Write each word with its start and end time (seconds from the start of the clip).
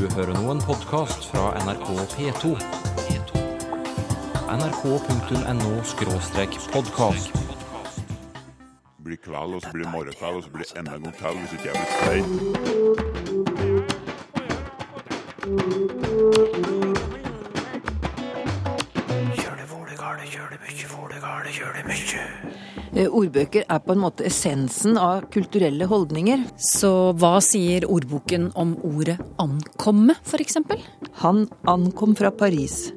Du 0.00 0.08
hører 0.16 0.32
nå 0.32 0.48
en 0.48 0.62
podkast 0.64 1.28
fra 1.28 1.52
NRK 1.60 1.92
P2. 2.14 2.56
nrk.no-podkast. 4.48 7.28
blir 9.04 9.16
kveld, 9.16 9.54
og 9.54 9.62
så 9.62 9.68
blir 9.72 9.88
morgenkveld, 9.92 10.36
og 10.36 10.42
så 10.42 10.50
blir 10.50 10.64
enda 10.78 10.94
en 10.96 11.02
gang 11.02 11.16
til 11.18 11.26
hvis 11.42 11.52
ikke 11.52 11.68
jeg 11.68 11.74
blir 11.76 11.86
stein. 12.00 12.24
Ordbøker 23.08 23.64
er 23.64 23.80
på 23.84 23.94
en 23.94 24.02
måte 24.02 24.26
essensen 24.28 24.98
av 25.00 25.28
kulturelle 25.32 25.86
holdninger. 25.90 26.44
Så 26.60 27.12
hva 27.20 27.38
sier 27.44 27.86
ordboken 27.88 28.50
om 28.58 28.74
ordet 28.86 29.18
ankomme, 29.40 30.18
f.eks.? 30.24 30.58
Han 31.22 31.46
ankom 31.70 32.16
fra 32.18 32.32
Paris. 32.34 32.90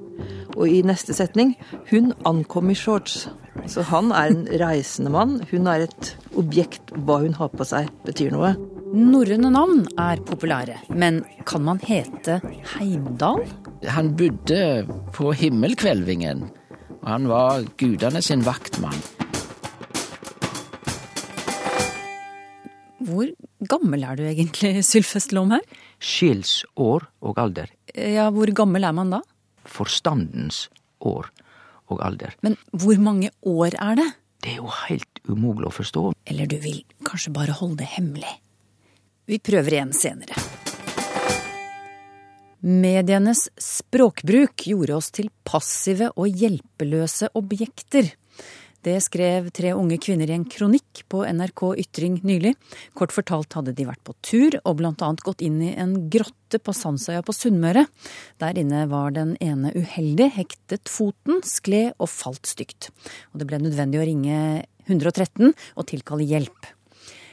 Og 0.54 0.68
i 0.70 0.84
neste 0.86 1.16
setning 1.18 1.56
hun 1.92 2.12
ankom 2.28 2.70
i 2.74 2.78
shorts. 2.78 3.28
Så 3.70 3.86
han 3.88 4.12
er 4.12 4.34
en 4.34 4.46
reisende 4.60 5.14
mann. 5.14 5.40
Hun 5.52 5.70
er 5.72 5.88
et 5.88 6.14
objekt. 6.40 6.94
Hva 7.06 7.22
hun 7.24 7.38
har 7.38 7.54
på 7.54 7.68
seg, 7.68 7.90
betyr 8.08 8.34
noe. 8.36 8.54
Norrøne 8.94 9.50
navn 9.50 9.88
er 9.98 10.20
populære, 10.22 10.76
men 10.94 11.24
kan 11.50 11.64
man 11.66 11.80
hete 11.82 12.36
Heimdal? 12.76 13.42
Han 13.90 14.12
bodde 14.20 14.86
på 15.18 15.34
himmelkvelvingen, 15.34 16.46
og 17.00 17.10
han 17.10 17.26
var 17.32 17.66
gudene 17.82 18.22
sin 18.22 18.46
vaktmann. 18.46 19.02
Hvor 23.04 23.30
gammel 23.70 24.06
er 24.08 24.20
du 24.20 24.24
egentlig, 24.28 24.84
Sylfest 24.90 25.34
Skils 26.00 26.64
år 26.76 27.08
og 27.22 27.40
alder. 27.40 27.72
Ja, 27.96 28.30
hvor 28.32 28.48
gammel 28.56 28.84
er 28.84 28.94
man 28.96 29.12
da? 29.12 29.22
Forstandens 29.66 30.70
år 31.00 31.30
og 31.92 32.02
alder. 32.04 32.36
Men 32.42 32.58
hvor 32.72 32.98
mange 33.00 33.32
år 33.44 33.76
er 33.80 33.96
det? 34.00 34.10
Det 34.44 34.56
er 34.56 34.60
jo 34.60 34.72
helt 34.88 35.22
umulig 35.30 35.70
å 35.70 35.76
forstå. 35.76 36.10
Eller 36.28 36.50
du 36.52 36.58
vil 36.60 36.84
kanskje 37.08 37.32
bare 37.36 37.56
holde 37.56 37.84
det 37.84 37.94
hemmelig? 37.96 38.34
Vi 39.28 39.40
prøver 39.40 39.78
igjen 39.78 39.94
senere. 39.96 40.36
Medienes 42.64 43.50
språkbruk 43.60 44.66
gjorde 44.70 44.96
oss 44.96 45.10
til 45.16 45.30
passive 45.44 46.10
og 46.16 46.32
hjelpeløse 46.32 47.28
objekter. 47.36 48.14
Det 48.84 48.98
skrev 49.00 49.48
tre 49.56 49.72
unge 49.78 49.96
kvinner 50.04 50.28
i 50.28 50.36
en 50.36 50.44
kronikk 50.44 51.06
på 51.12 51.22
NRK 51.24 51.62
Ytring 51.86 52.18
nylig. 52.28 52.52
Kort 52.98 53.14
fortalt 53.16 53.56
hadde 53.56 53.72
de 53.78 53.86
vært 53.88 54.04
på 54.04 54.16
tur 54.26 54.58
og 54.66 54.84
annet 54.84 55.24
gått 55.24 55.44
inn 55.46 55.62
i 55.64 55.72
en 55.80 56.10
grotte 56.12 56.60
på 56.60 56.76
Sandsøya 56.76 57.24
på 57.24 57.36
Sunnmøre. 57.36 57.86
Der 58.44 58.60
inne 58.60 58.84
var 58.92 59.16
den 59.16 59.38
ene 59.40 59.72
uheldig, 59.72 60.34
hektet 60.36 60.92
foten, 60.92 61.40
skled 61.48 61.96
og 61.96 62.12
falt 62.12 62.50
stygt. 62.50 62.92
Og 63.32 63.40
det 63.40 63.48
ble 63.48 63.64
nødvendig 63.64 64.02
å 64.02 64.08
ringe 64.10 64.40
113 64.90 65.54
og 65.54 65.88
tilkalle 65.88 66.28
hjelp. 66.28 66.74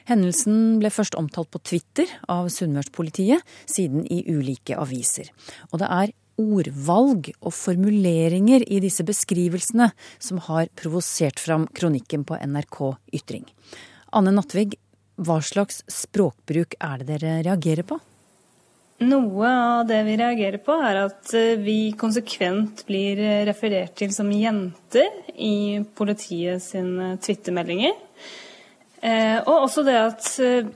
Hendelsen 0.08 0.78
ble 0.80 0.90
først 0.92 1.16
omtalt 1.18 1.50
på 1.52 1.60
Twitter 1.66 2.10
av 2.30 2.48
Sunnmørspolitiet, 2.52 3.44
siden 3.68 4.06
i 4.06 4.22
ulike 4.30 4.78
aviser. 4.78 5.30
Og 5.70 5.80
det 5.82 5.90
er 5.90 6.14
ordvalg 6.40 7.32
og 7.40 7.52
formuleringer 7.54 8.64
i 8.64 8.80
disse 8.82 9.04
beskrivelsene 9.06 9.90
som 10.18 10.40
har 10.48 10.70
provosert 10.78 11.40
fram 11.42 11.66
kronikken 11.76 12.24
på 12.28 12.38
NRK 12.40 12.78
Ytring. 13.20 13.44
Anne 14.16 14.32
Nattvig, 14.34 14.78
hva 15.20 15.40
slags 15.44 15.82
språkbruk 15.90 16.78
er 16.80 17.02
det 17.02 17.10
dere 17.12 17.42
reagerer 17.44 17.86
på? 17.86 18.00
Noe 19.00 19.48
av 19.48 19.86
det 19.88 20.02
vi 20.04 20.16
reagerer 20.20 20.60
på, 20.60 20.74
er 20.76 20.98
at 21.06 21.30
eh, 21.36 21.56
vi 21.60 21.92
konsekvent 21.96 22.82
blir 22.88 23.20
referert 23.48 23.94
til 23.96 24.12
som 24.12 24.28
jenter 24.28 25.08
i 25.40 25.80
politiet 25.96 26.60
sine 26.60 27.14
twittermeldinger. 27.24 27.94
Eh, 29.00 29.38
og 29.46 29.66
også 29.66 29.84
det 29.86 29.96
at 29.96 30.30
eh, 30.44 30.70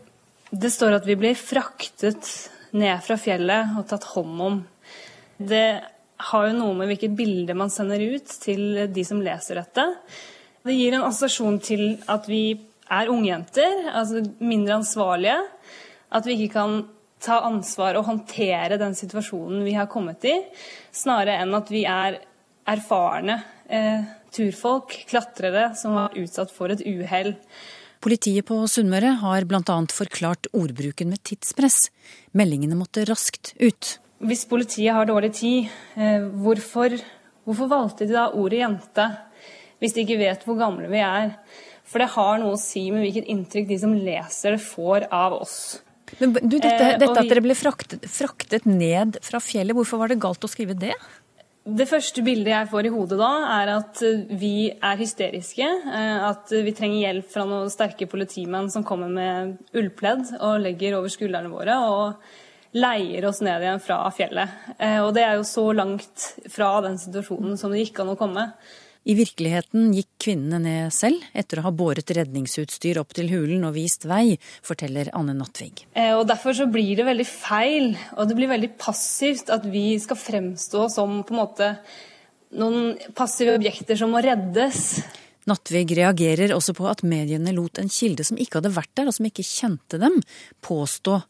det 0.55 0.71
står 0.73 0.99
at 0.99 1.09
vi 1.09 1.17
blir 1.19 1.37
fraktet 1.37 2.29
ned 2.75 3.03
fra 3.05 3.19
fjellet 3.21 3.75
og 3.79 3.89
tatt 3.91 4.07
hånd 4.15 4.41
om. 4.43 4.61
Det 5.37 5.67
har 6.31 6.47
jo 6.49 6.57
noe 6.57 6.77
med 6.79 6.91
hvilket 6.91 7.17
bilde 7.19 7.57
man 7.59 7.73
sender 7.73 8.01
ut 8.15 8.31
til 8.43 8.87
de 8.95 9.05
som 9.07 9.21
leser 9.23 9.61
dette. 9.61 9.87
Det 10.65 10.77
gir 10.77 10.97
en 10.97 11.07
assosiasjon 11.09 11.59
til 11.61 11.85
at 12.09 12.29
vi 12.31 12.55
er 12.93 13.11
ungjenter, 13.13 13.89
altså 13.93 14.23
mindre 14.41 14.79
ansvarlige. 14.79 15.41
At 16.15 16.27
vi 16.29 16.39
ikke 16.39 16.55
kan 16.55 16.77
ta 17.25 17.41
ansvar 17.49 17.99
og 17.99 18.07
håndtere 18.09 18.79
den 18.81 18.95
situasjonen 18.97 19.65
vi 19.65 19.75
har 19.77 19.89
kommet 19.91 20.25
i, 20.29 20.35
snarere 20.93 21.41
enn 21.43 21.57
at 21.57 21.71
vi 21.73 21.85
er 21.89 22.21
erfarne 22.69 23.39
eh, 23.69 24.05
turfolk, 24.35 24.93
klatrere, 25.09 25.71
som 25.79 25.97
var 25.99 26.17
utsatt 26.21 26.53
for 26.53 26.73
et 26.73 26.85
uhell. 26.85 27.35
Politiet 28.05 28.45
på 28.45 28.59
Sunnmøre 28.69 29.15
har 29.23 29.47
bl.a. 29.49 29.77
forklart 29.97 30.51
ordbruken 30.53 31.09
med 31.09 31.23
tidspress. 31.25 31.87
Meldingene 32.37 32.77
måtte 32.77 33.07
raskt 33.09 33.55
ut. 33.57 33.95
Hvis 34.21 34.45
politiet 34.49 34.93
har 34.93 35.09
dårlig 35.09 35.31
tid, 35.39 35.71
eh, 35.97 36.27
hvorfor, 36.45 36.99
hvorfor 37.49 37.71
valgte 37.71 38.05
de 38.05 38.13
da 38.13 38.27
ordet 38.37 38.61
jente? 38.61 39.09
Hvis 39.81 39.97
de 39.97 40.05
ikke 40.05 40.21
vet 40.21 40.45
hvor 40.45 40.61
gamle 40.61 40.91
vi 40.93 41.01
er. 41.01 41.33
For 41.89 42.05
det 42.05 42.13
har 42.13 42.39
noe 42.43 42.59
å 42.59 42.61
si 42.61 42.85
med 42.93 43.07
hvilket 43.07 43.33
inntrykk 43.33 43.73
de 43.73 43.81
som 43.81 43.97
leser 43.97 44.59
det, 44.59 44.63
får 44.67 45.09
av 45.09 45.41
oss. 45.41 45.59
Men 46.21 46.37
du, 46.37 46.59
dette, 46.59 46.77
Eh, 46.77 46.99
dette 47.01 47.25
at 47.25 47.33
dere 47.33 47.43
ble 47.45 47.57
fraktet, 47.57 48.05
fraktet 48.05 48.69
ned 48.69 49.17
fra 49.25 49.41
fjellet, 49.41 49.73
hvorfor 49.77 50.05
var 50.05 50.13
det 50.13 50.21
galt 50.21 50.45
å 50.45 50.51
skrive 50.53 50.77
det? 50.77 50.93
Det 51.65 51.87
første 51.89 52.21
bildet 52.21 52.51
jeg 52.53 52.69
får 52.69 52.87
i 52.87 52.93
hodet 52.93 53.17
da, 53.17 53.31
er 53.63 53.71
at 53.79 54.01
vi 54.37 54.69
er 54.69 54.99
hysteriske. 55.01 55.65
eh, 55.65 56.25
At 56.29 56.53
vi 56.53 56.75
trenger 56.77 57.01
hjelp 57.07 57.31
fra 57.33 57.47
noen 57.49 57.71
sterke 57.73 58.05
politimenn 58.05 58.69
som 58.71 58.85
kommer 58.85 59.09
med 59.09 59.57
ullpledd 59.73 60.35
og 60.43 60.61
legger 60.61 60.99
over 60.99 61.09
skuldrene 61.09 61.49
våre 61.49 61.79
og 61.89 62.77
leier 62.77 63.25
oss 63.25 63.41
ned 63.41 63.65
igjen 63.65 63.81
fra 63.81 64.03
fjellet. 64.13 64.53
Eh, 64.77 65.01
Og 65.01 65.15
det 65.15 65.25
er 65.25 65.39
jo 65.39 65.49
så 65.49 65.65
langt 65.73 66.35
fra 66.53 66.83
den 66.85 66.99
situasjonen 67.01 67.57
som 67.57 67.73
det 67.73 67.87
gikk 67.87 68.01
an 68.05 68.13
å 68.13 68.19
komme. 68.21 68.51
I 69.05 69.15
virkeligheten 69.19 69.91
gikk 69.93 70.09
kvinnene 70.25 70.61
ned 70.65 70.95
selv, 70.97 71.21
etter 71.37 71.61
å 71.61 71.67
ha 71.67 71.73
båret 71.77 72.09
redningsutstyr 72.17 73.03
opp 73.03 73.13
til 73.17 73.29
hulen 73.29 73.67
og 73.69 73.75
vist 73.77 74.07
vei, 74.09 74.39
forteller 74.65 75.11
Anne 75.13 75.35
Nattvig. 75.37 75.85
Eh, 75.93 76.15
Og 76.17 76.25
Derfor 76.31 76.57
så 76.57 76.67
blir 76.73 76.97
det 76.97 77.05
veldig 77.05 77.27
feil, 77.29 77.91
og 78.17 78.29
det 78.29 78.39
blir 78.39 78.49
veldig 78.49 78.73
passivt 78.81 79.53
at 79.53 79.67
vi 79.69 79.99
skal 80.01 80.17
fremstå 80.17 80.89
som 80.95 81.21
på 81.23 81.37
en 81.37 81.43
måte 81.43 81.69
noen 82.57 82.95
passive 83.15 83.59
objekter 83.59 83.99
som 83.99 84.15
må 84.15 84.23
reddes. 84.25 85.03
Nattvig 85.45 85.91
reagerer 85.99 86.55
også 86.57 86.73
på 86.73 86.89
at 86.89 87.05
mediene 87.05 87.53
lot 87.53 87.79
en 87.83 87.93
kilde 87.93 88.25
som 88.25 88.41
ikke 88.41 88.63
hadde 88.63 88.73
vært 88.73 88.95
der, 88.97 89.11
og 89.11 89.17
som 89.17 89.29
ikke 89.29 89.45
kjente 89.45 90.01
dem, 90.01 90.17
påstå 90.65 91.21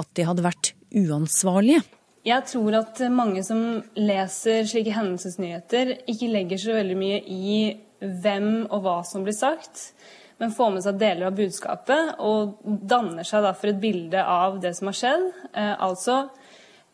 at 0.00 0.08
de 0.16 0.24
hadde 0.24 0.46
vært 0.46 0.72
uansvarlige. 0.96 1.84
Jeg 2.26 2.44
tror 2.50 2.74
at 2.80 3.00
mange 3.14 3.42
som 3.46 3.82
leser 3.98 4.66
slike 4.68 4.94
hendelsesnyheter, 4.94 5.94
ikke 6.10 6.30
legger 6.32 6.60
så 6.60 6.74
veldig 6.78 6.96
mye 6.98 7.20
i 7.22 7.58
hvem 7.98 8.66
og 8.66 8.82
hva 8.84 8.96
som 9.06 9.24
blir 9.26 9.36
sagt, 9.36 9.92
men 10.38 10.54
får 10.54 10.70
med 10.74 10.84
seg 10.84 10.98
deler 11.00 11.28
av 11.28 11.38
budskapet 11.38 12.20
og 12.22 12.58
danner 12.62 13.26
seg 13.26 13.42
derfor 13.46 13.72
et 13.72 13.80
bilde 13.82 14.22
av 14.22 14.60
det 14.62 14.74
som 14.78 14.90
har 14.90 14.98
skjedd. 14.98 15.24
Eh, 15.50 15.74
altså 15.74 16.18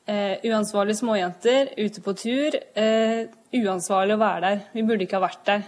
eh, 0.09 0.41
uansvarlige 0.49 1.03
småjenter 1.03 1.75
ute 1.77 2.05
på 2.05 2.15
tur. 2.17 2.57
Eh, 2.57 3.27
uansvarlig 3.61 4.17
å 4.17 4.23
være 4.23 4.45
der. 4.47 4.63
Vi 4.73 4.87
burde 4.89 5.05
ikke 5.05 5.21
ha 5.21 5.27
vært 5.27 5.45
der. 5.51 5.67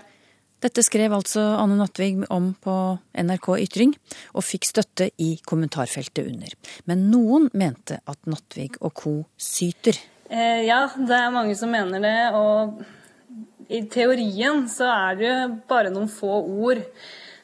Dette 0.64 0.82
skrev 0.84 1.12
altså 1.12 1.42
Anne 1.60 1.76
Nattvig 1.76 2.24
om 2.32 2.50
på 2.64 2.74
NRK 3.12 3.48
Ytring, 3.66 3.92
og 4.32 4.44
fikk 4.46 4.68
støtte 4.70 5.10
i 5.20 5.34
kommentarfeltet 5.44 6.24
under. 6.30 6.54
Men 6.88 7.08
noen 7.12 7.50
mente 7.52 8.00
at 8.08 8.18
Nattvig 8.30 8.78
og 8.80 8.94
co. 8.96 9.16
syter. 9.36 9.98
Eh, 10.30 10.64
ja, 10.66 10.86
det 10.96 11.18
er 11.18 11.34
mange 11.34 11.54
som 11.58 11.70
mener 11.70 12.02
det. 12.02 12.16
Og 12.34 12.80
i 13.68 13.82
teorien 13.92 14.64
så 14.70 14.88
er 14.90 15.20
det 15.20 15.28
jo 15.28 15.38
bare 15.68 15.92
noen 15.92 16.08
få 16.10 16.40
ord 16.40 16.82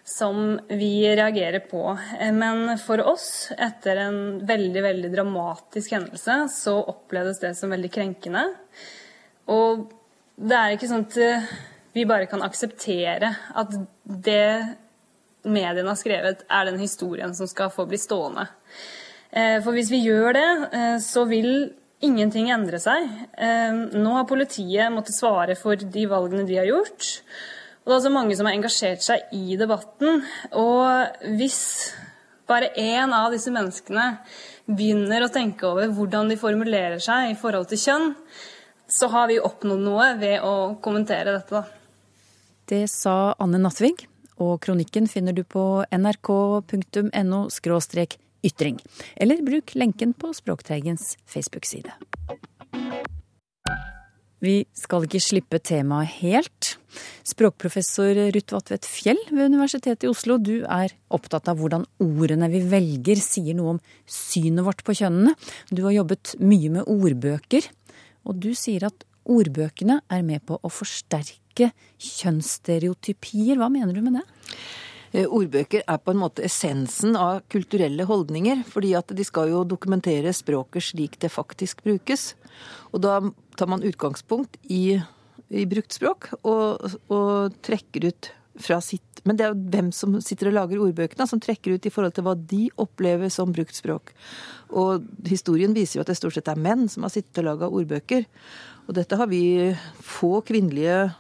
som 0.09 0.57
vi 0.73 1.05
reagerer 1.07 1.63
på. 1.69 1.83
Eh, 2.19 2.33
Men 2.33 2.79
for 2.79 3.03
oss, 3.13 3.53
etter 3.53 4.01
en 4.07 4.21
veldig, 4.47 4.83
veldig 4.89 5.13
dramatisk 5.13 5.93
hendelse, 5.99 6.39
så 6.51 6.79
oppleves 6.81 7.45
det 7.45 7.53
som 7.59 7.71
veldig 7.71 7.93
krenkende. 7.93 8.49
Og 9.53 9.91
det 10.41 10.57
er 10.57 10.75
ikke 10.75 10.91
sånn 10.91 11.07
at 11.07 11.21
eh, 11.21 11.53
vi 11.93 12.07
bare 12.09 12.27
kan 12.31 12.43
akseptere 12.45 13.35
at 13.55 13.75
det 14.05 14.77
mediene 15.43 15.91
har 15.91 15.99
skrevet, 15.99 16.45
er 16.49 16.69
den 16.69 16.81
historien 16.81 17.35
som 17.35 17.49
skal 17.51 17.73
få 17.75 17.87
bli 17.91 17.99
stående. 18.01 18.47
Eh, 19.33 19.59
For 19.65 19.75
hvis 19.75 19.91
vi 19.91 20.05
gjør 20.07 20.37
det, 20.37 20.51
eh, 20.73 20.99
så 21.03 21.27
vil 21.29 21.73
ingenting 22.03 22.51
endre 22.51 22.79
seg. 22.83 23.09
Eh, 23.39 23.73
Nå 23.73 24.15
har 24.15 24.29
politiet 24.29 24.93
måttet 24.93 25.19
svare 25.19 25.57
for 25.57 25.77
de 25.77 26.07
valgene 26.07 26.47
de 26.47 26.57
har 26.59 26.67
gjort. 26.67 27.23
Og 27.83 27.91
det 27.91 27.93
er 27.93 27.99
altså 27.99 28.15
mange 28.15 28.37
som 28.37 28.47
har 28.47 28.55
engasjert 28.55 29.03
seg 29.03 29.21
i 29.35 29.57
debatten. 29.59 30.23
Og 30.53 31.27
hvis 31.39 31.93
bare 32.47 32.73
én 32.79 33.13
av 33.15 33.33
disse 33.33 33.51
menneskene 33.51 34.19
begynner 34.69 35.25
å 35.25 35.33
tenke 35.33 35.67
over 35.67 35.91
hvordan 35.91 36.29
de 36.31 36.39
formulerer 36.39 37.03
seg 37.03 37.33
i 37.33 37.39
forhold 37.39 37.69
til 37.71 37.79
kjønn, 37.83 38.15
så 38.87 39.09
har 39.11 39.31
vi 39.31 39.41
oppnådd 39.41 39.83
noe 39.83 40.11
ved 40.21 40.45
å 40.45 40.77
kommentere 40.85 41.35
dette. 41.39 41.65
Det 42.73 42.87
sa 42.89 43.35
Anne 43.43 43.59
Nattvig, 43.61 44.07
og 44.41 44.63
kronikken 44.65 45.05
finner 45.11 45.35
du 45.37 45.43
på 45.45 45.85
nrk.no 45.93 47.41
ytring. 48.43 48.79
Eller 49.21 49.43
bruk 49.45 49.75
lenken 49.77 50.15
på 50.17 50.31
Språkteigens 50.33 51.19
Facebook-side. 51.29 51.93
Vi 54.43 54.55
skal 54.73 55.05
ikke 55.05 55.21
slippe 55.21 55.61
temaet 55.61 56.17
helt. 56.23 56.71
Språkprofessor 57.29 58.17
Ruth 58.33 58.57
Vatvedt 58.57 58.89
Fjell 58.89 59.21
ved 59.29 59.53
Universitetet 59.53 60.09
i 60.09 60.11
Oslo, 60.11 60.39
du 60.41 60.65
er 60.65 60.97
opptatt 61.13 61.53
av 61.53 61.61
hvordan 61.61 61.85
ordene 62.01 62.49
vi 62.51 62.65
velger 62.73 63.21
sier 63.21 63.53
noe 63.59 63.77
om 63.77 63.83
synet 64.09 64.65
vårt 64.65 64.81
på 64.83 64.97
kjønnene. 64.97 65.37
Du 65.69 65.85
har 65.85 65.99
jobbet 66.01 66.39
mye 66.41 66.73
med 66.81 66.89
ordbøker, 66.89 67.69
og 68.25 68.41
du 68.41 68.55
sier 68.57 68.89
at 68.89 69.07
ordbøkene 69.29 70.01
er 70.09 70.25
med 70.27 70.43
på 70.49 70.57
å 70.57 70.73
forsterke 70.73 71.42
kjønnsstereotypier. 71.61 73.61
Hva 73.61 73.69
mener 73.73 73.95
du 73.95 74.03
med 74.05 74.21
det? 74.21 74.25
Eh, 75.13 75.29
ordbøker 75.29 75.85
er 75.85 76.01
på 76.01 76.15
en 76.15 76.23
måte 76.23 76.45
essensen 76.47 77.19
av 77.21 77.43
kulturelle 77.53 78.07
holdninger, 78.09 78.63
fordi 78.65 78.95
at 78.97 79.13
de 79.13 79.25
skal 79.29 79.51
jo 79.53 79.65
dokumentere 79.69 80.33
språket 80.33 80.89
slik 80.89 81.19
det 81.21 81.29
faktisk 81.33 81.85
brukes. 81.85 82.33
Og 82.97 83.05
da 83.05 83.19
tar 83.61 83.69
man 83.69 83.85
utgangspunkt 83.85 84.57
i, 84.73 84.97
i 85.53 85.67
bruktspråk 85.69 86.31
og, 86.41 86.97
og, 87.13 87.59
trekker 87.61 88.09
ut 88.09 88.33
fra 88.61 88.81
sitt 88.85 89.23
Men 89.25 89.39
det 89.39 89.45
er 89.45 89.53
jo 89.53 89.71
hvem 89.73 89.91
som 89.95 90.17
sitter 90.21 90.49
og 90.51 90.57
lager 90.57 90.81
ordbøkene, 90.83 91.29
som 91.31 91.41
trekker 91.41 91.77
ut 91.77 91.85
i 91.87 91.93
forhold 91.95 92.17
til 92.17 92.25
hva 92.27 92.33
de 92.35 92.65
opplever 92.83 93.31
som 93.31 93.53
brukt 93.55 93.77
språk. 93.77 94.11
Og 94.75 95.05
historien 95.29 95.77
viser 95.77 96.01
jo 96.01 96.03
at 96.03 96.11
det 96.11 96.17
stort 96.19 96.35
sett 96.35 96.51
er 96.51 96.59
menn 96.59 96.89
som 96.91 97.07
har 97.07 97.13
sittet 97.15 97.39
og 97.39 97.47
laga 97.47 97.69
ordbøker. 97.71 98.27
Og 98.89 98.97
dette 98.99 99.17
har 99.17 99.31
vi 99.31 99.71
få 100.03 100.41
kvinnelige 100.49 101.13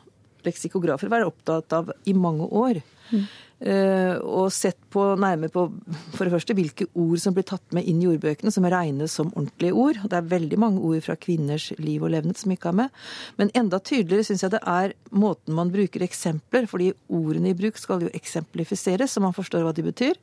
leksikografer 0.46 1.12
være 1.12 1.28
opptatt 1.30 1.78
av 1.78 1.94
i 2.08 2.14
mange 2.16 2.48
år. 2.48 2.82
Mm. 3.12 3.24
Og 3.62 4.48
sett 4.50 4.78
på 4.90 5.02
nærmere 5.22 5.52
på 5.54 5.68
for 6.16 6.26
det 6.26 6.32
første 6.32 6.54
hvilke 6.58 6.88
ord 6.98 7.20
som 7.22 7.34
blir 7.36 7.44
tatt 7.46 7.76
med 7.76 7.86
inn 7.86 8.00
i 8.02 8.08
ordbøkene, 8.10 8.50
som 8.50 8.66
regnes 8.66 9.14
som 9.14 9.30
ordentlige 9.36 9.76
ord. 9.78 10.00
Det 10.02 10.18
er 10.18 10.32
veldig 10.32 10.58
mange 10.58 10.82
ord 10.82 11.04
fra 11.06 11.14
kvinners 11.14 11.68
liv 11.78 12.02
og 12.02 12.10
levnet 12.10 12.40
som 12.40 12.50
ikke 12.50 12.72
er 12.72 12.78
med. 12.80 12.96
Men 13.38 13.52
enda 13.54 13.78
tydeligere 13.78 14.26
syns 14.26 14.42
jeg 14.42 14.56
det 14.56 14.64
er 14.66 14.96
måten 15.14 15.54
man 15.54 15.70
bruker 15.70 16.02
eksempler, 16.02 16.66
fordi 16.66 16.90
ordene 17.06 17.52
i 17.52 17.58
bruk 17.60 17.78
skal 17.78 18.02
jo 18.02 18.10
eksemplifiseres, 18.10 19.14
så 19.14 19.22
man 19.22 19.36
forstår 19.36 19.62
hva 19.62 19.76
de 19.76 19.86
betyr. 19.86 20.18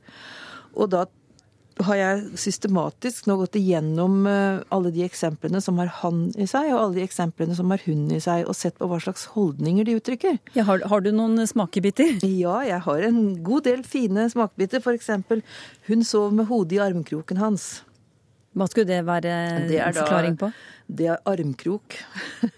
Og 0.76 0.92
da 0.92 1.06
har 1.86 1.96
jeg 1.96 2.40
systematisk 2.40 3.28
nå 3.30 3.38
gått 3.40 3.56
igjennom 3.60 4.26
eh, 4.28 4.62
alle 4.74 4.92
de 4.96 5.06
eksemplene 5.06 5.62
som 5.64 5.80
har 5.80 5.92
han 6.02 6.26
i 6.36 6.48
seg, 6.50 6.72
og 6.74 6.80
alle 6.80 6.98
de 7.00 7.06
eksemplene 7.06 7.56
som 7.56 7.72
har 7.72 7.84
hun 7.86 8.08
i 8.16 8.20
seg, 8.24 8.46
og 8.50 8.58
sett 8.58 8.78
på 8.80 8.90
hva 8.90 9.00
slags 9.04 9.28
holdninger 9.36 9.88
de 9.88 9.96
uttrykker. 10.00 10.40
Ja, 10.58 10.66
har, 10.68 10.84
har, 10.92 11.06
du 11.06 11.12
noen 11.16 11.40
smakebiter? 11.48 12.18
Ja, 12.26 12.60
jeg 12.68 12.82
har 12.86 13.06
en 13.08 13.22
god 13.46 13.68
del 13.70 13.86
fine 13.88 14.28
smakebiter. 14.32 14.84
Eksempel, 14.90 15.44
hun 15.88 16.04
sov 16.04 16.34
med 16.36 16.50
hodet 16.50 16.80
i 16.80 16.84
armkroken 16.84 17.40
hans. 17.40 17.70
Hva 18.58 18.66
skulle 18.68 18.90
det 18.90 19.04
være 19.06 19.34
det 19.70 19.78
en 19.80 19.94
forklaring 19.94 20.36
på? 20.40 20.50
Det 20.90 21.08
er 21.14 21.20
armkrok. 21.30 21.96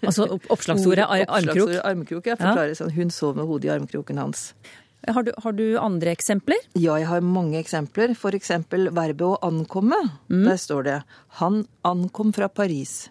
Altså 0.00 0.24
oppslagsordet 0.54 1.04
armkrok? 1.04 1.36
Oppslagsordet 1.36 1.82
armkrok, 1.84 2.30
ja. 2.30 2.38
Forklarer 2.40 2.78
sånn. 2.78 2.94
Hun 2.96 3.12
sov 3.12 3.36
med 3.38 3.46
hodet 3.46 3.68
i 3.68 3.74
armkroken 3.76 4.18
hans. 4.22 4.48
Har 5.08 5.24
du, 5.26 5.32
har 5.42 5.52
du, 5.52 5.64
andre 5.82 6.12
eksempler? 6.14 6.60
Ja, 6.78 6.94
jeg 7.00 7.08
har 7.10 7.24
mange 7.26 7.58
eksempler. 7.58 8.14
Eksempel 8.38 8.86
verbet 8.94 9.24
å 9.26 9.40
ankomme. 9.42 9.98
Mm. 10.30 10.44
Der 10.46 10.56
står 10.56 10.82
det 10.84 11.02
'Han 11.40 11.66
ankom 11.84 12.32
fra 12.32 12.48
Paris'. 12.48 13.08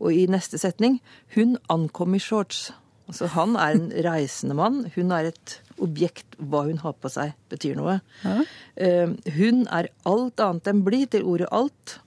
Og 0.00 0.12
i 0.12 0.26
neste 0.26 0.58
setning 0.58 1.00
'Hun 1.34 1.56
ankom 1.70 2.14
i 2.14 2.18
shorts'. 2.18 2.72
Altså 3.08 3.26
han 3.28 3.56
er 3.56 3.72
en 3.72 3.90
reisende 4.08 4.54
mann. 4.54 4.90
Hun 4.94 5.10
er 5.12 5.32
et 5.32 5.60
objekt. 5.78 6.26
Hva 6.38 6.64
hun 6.64 6.78
har 6.78 6.92
på 6.92 7.08
seg, 7.08 7.32
betyr 7.48 7.76
noe. 7.76 8.00
Ja. 8.24 8.44
Uh, 8.76 9.16
hun 9.38 9.66
er 9.68 9.88
alt 10.04 10.38
annet 10.40 10.66
enn 10.66 10.84
blid, 10.84 11.10
til 11.10 11.24
ordet 11.24 11.48
alt. 11.50 12.00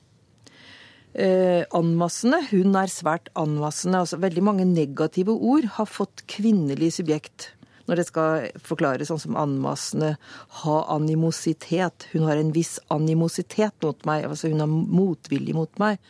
Eh, 1.15 1.63
anmassende. 1.71 2.41
Hun 2.51 2.75
er 2.75 2.91
svært 2.91 3.29
anmassende. 3.39 4.01
Altså 4.03 4.19
veldig 4.19 4.41
mange 4.43 4.65
negative 4.67 5.31
ord 5.31 5.63
har 5.77 5.87
fått 5.87 6.25
kvinnelig 6.27 6.97
subjekt 6.97 7.53
når 7.85 7.99
det 7.99 8.07
skal 8.07 8.47
forklares 8.65 9.11
sånn 9.11 9.21
som 9.21 9.37
anmassende, 9.39 10.15
ha 10.63 10.77
animositet. 10.95 12.07
Hun 12.13 12.25
har 12.27 12.39
en 12.41 12.53
viss 12.55 12.77
animositet 12.93 13.75
mot 13.85 14.07
meg, 14.09 14.25
altså 14.29 14.51
hun 14.51 14.63
har 14.63 14.71
motvilje 14.71 15.57
mot 15.57 15.81
meg. 15.81 16.01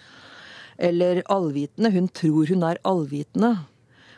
Eller 0.77 1.23
allvitende. 1.31 1.91
Hun 1.95 2.09
tror 2.11 2.51
hun 2.51 2.63
er 2.67 2.81
allvitende. 2.87 3.53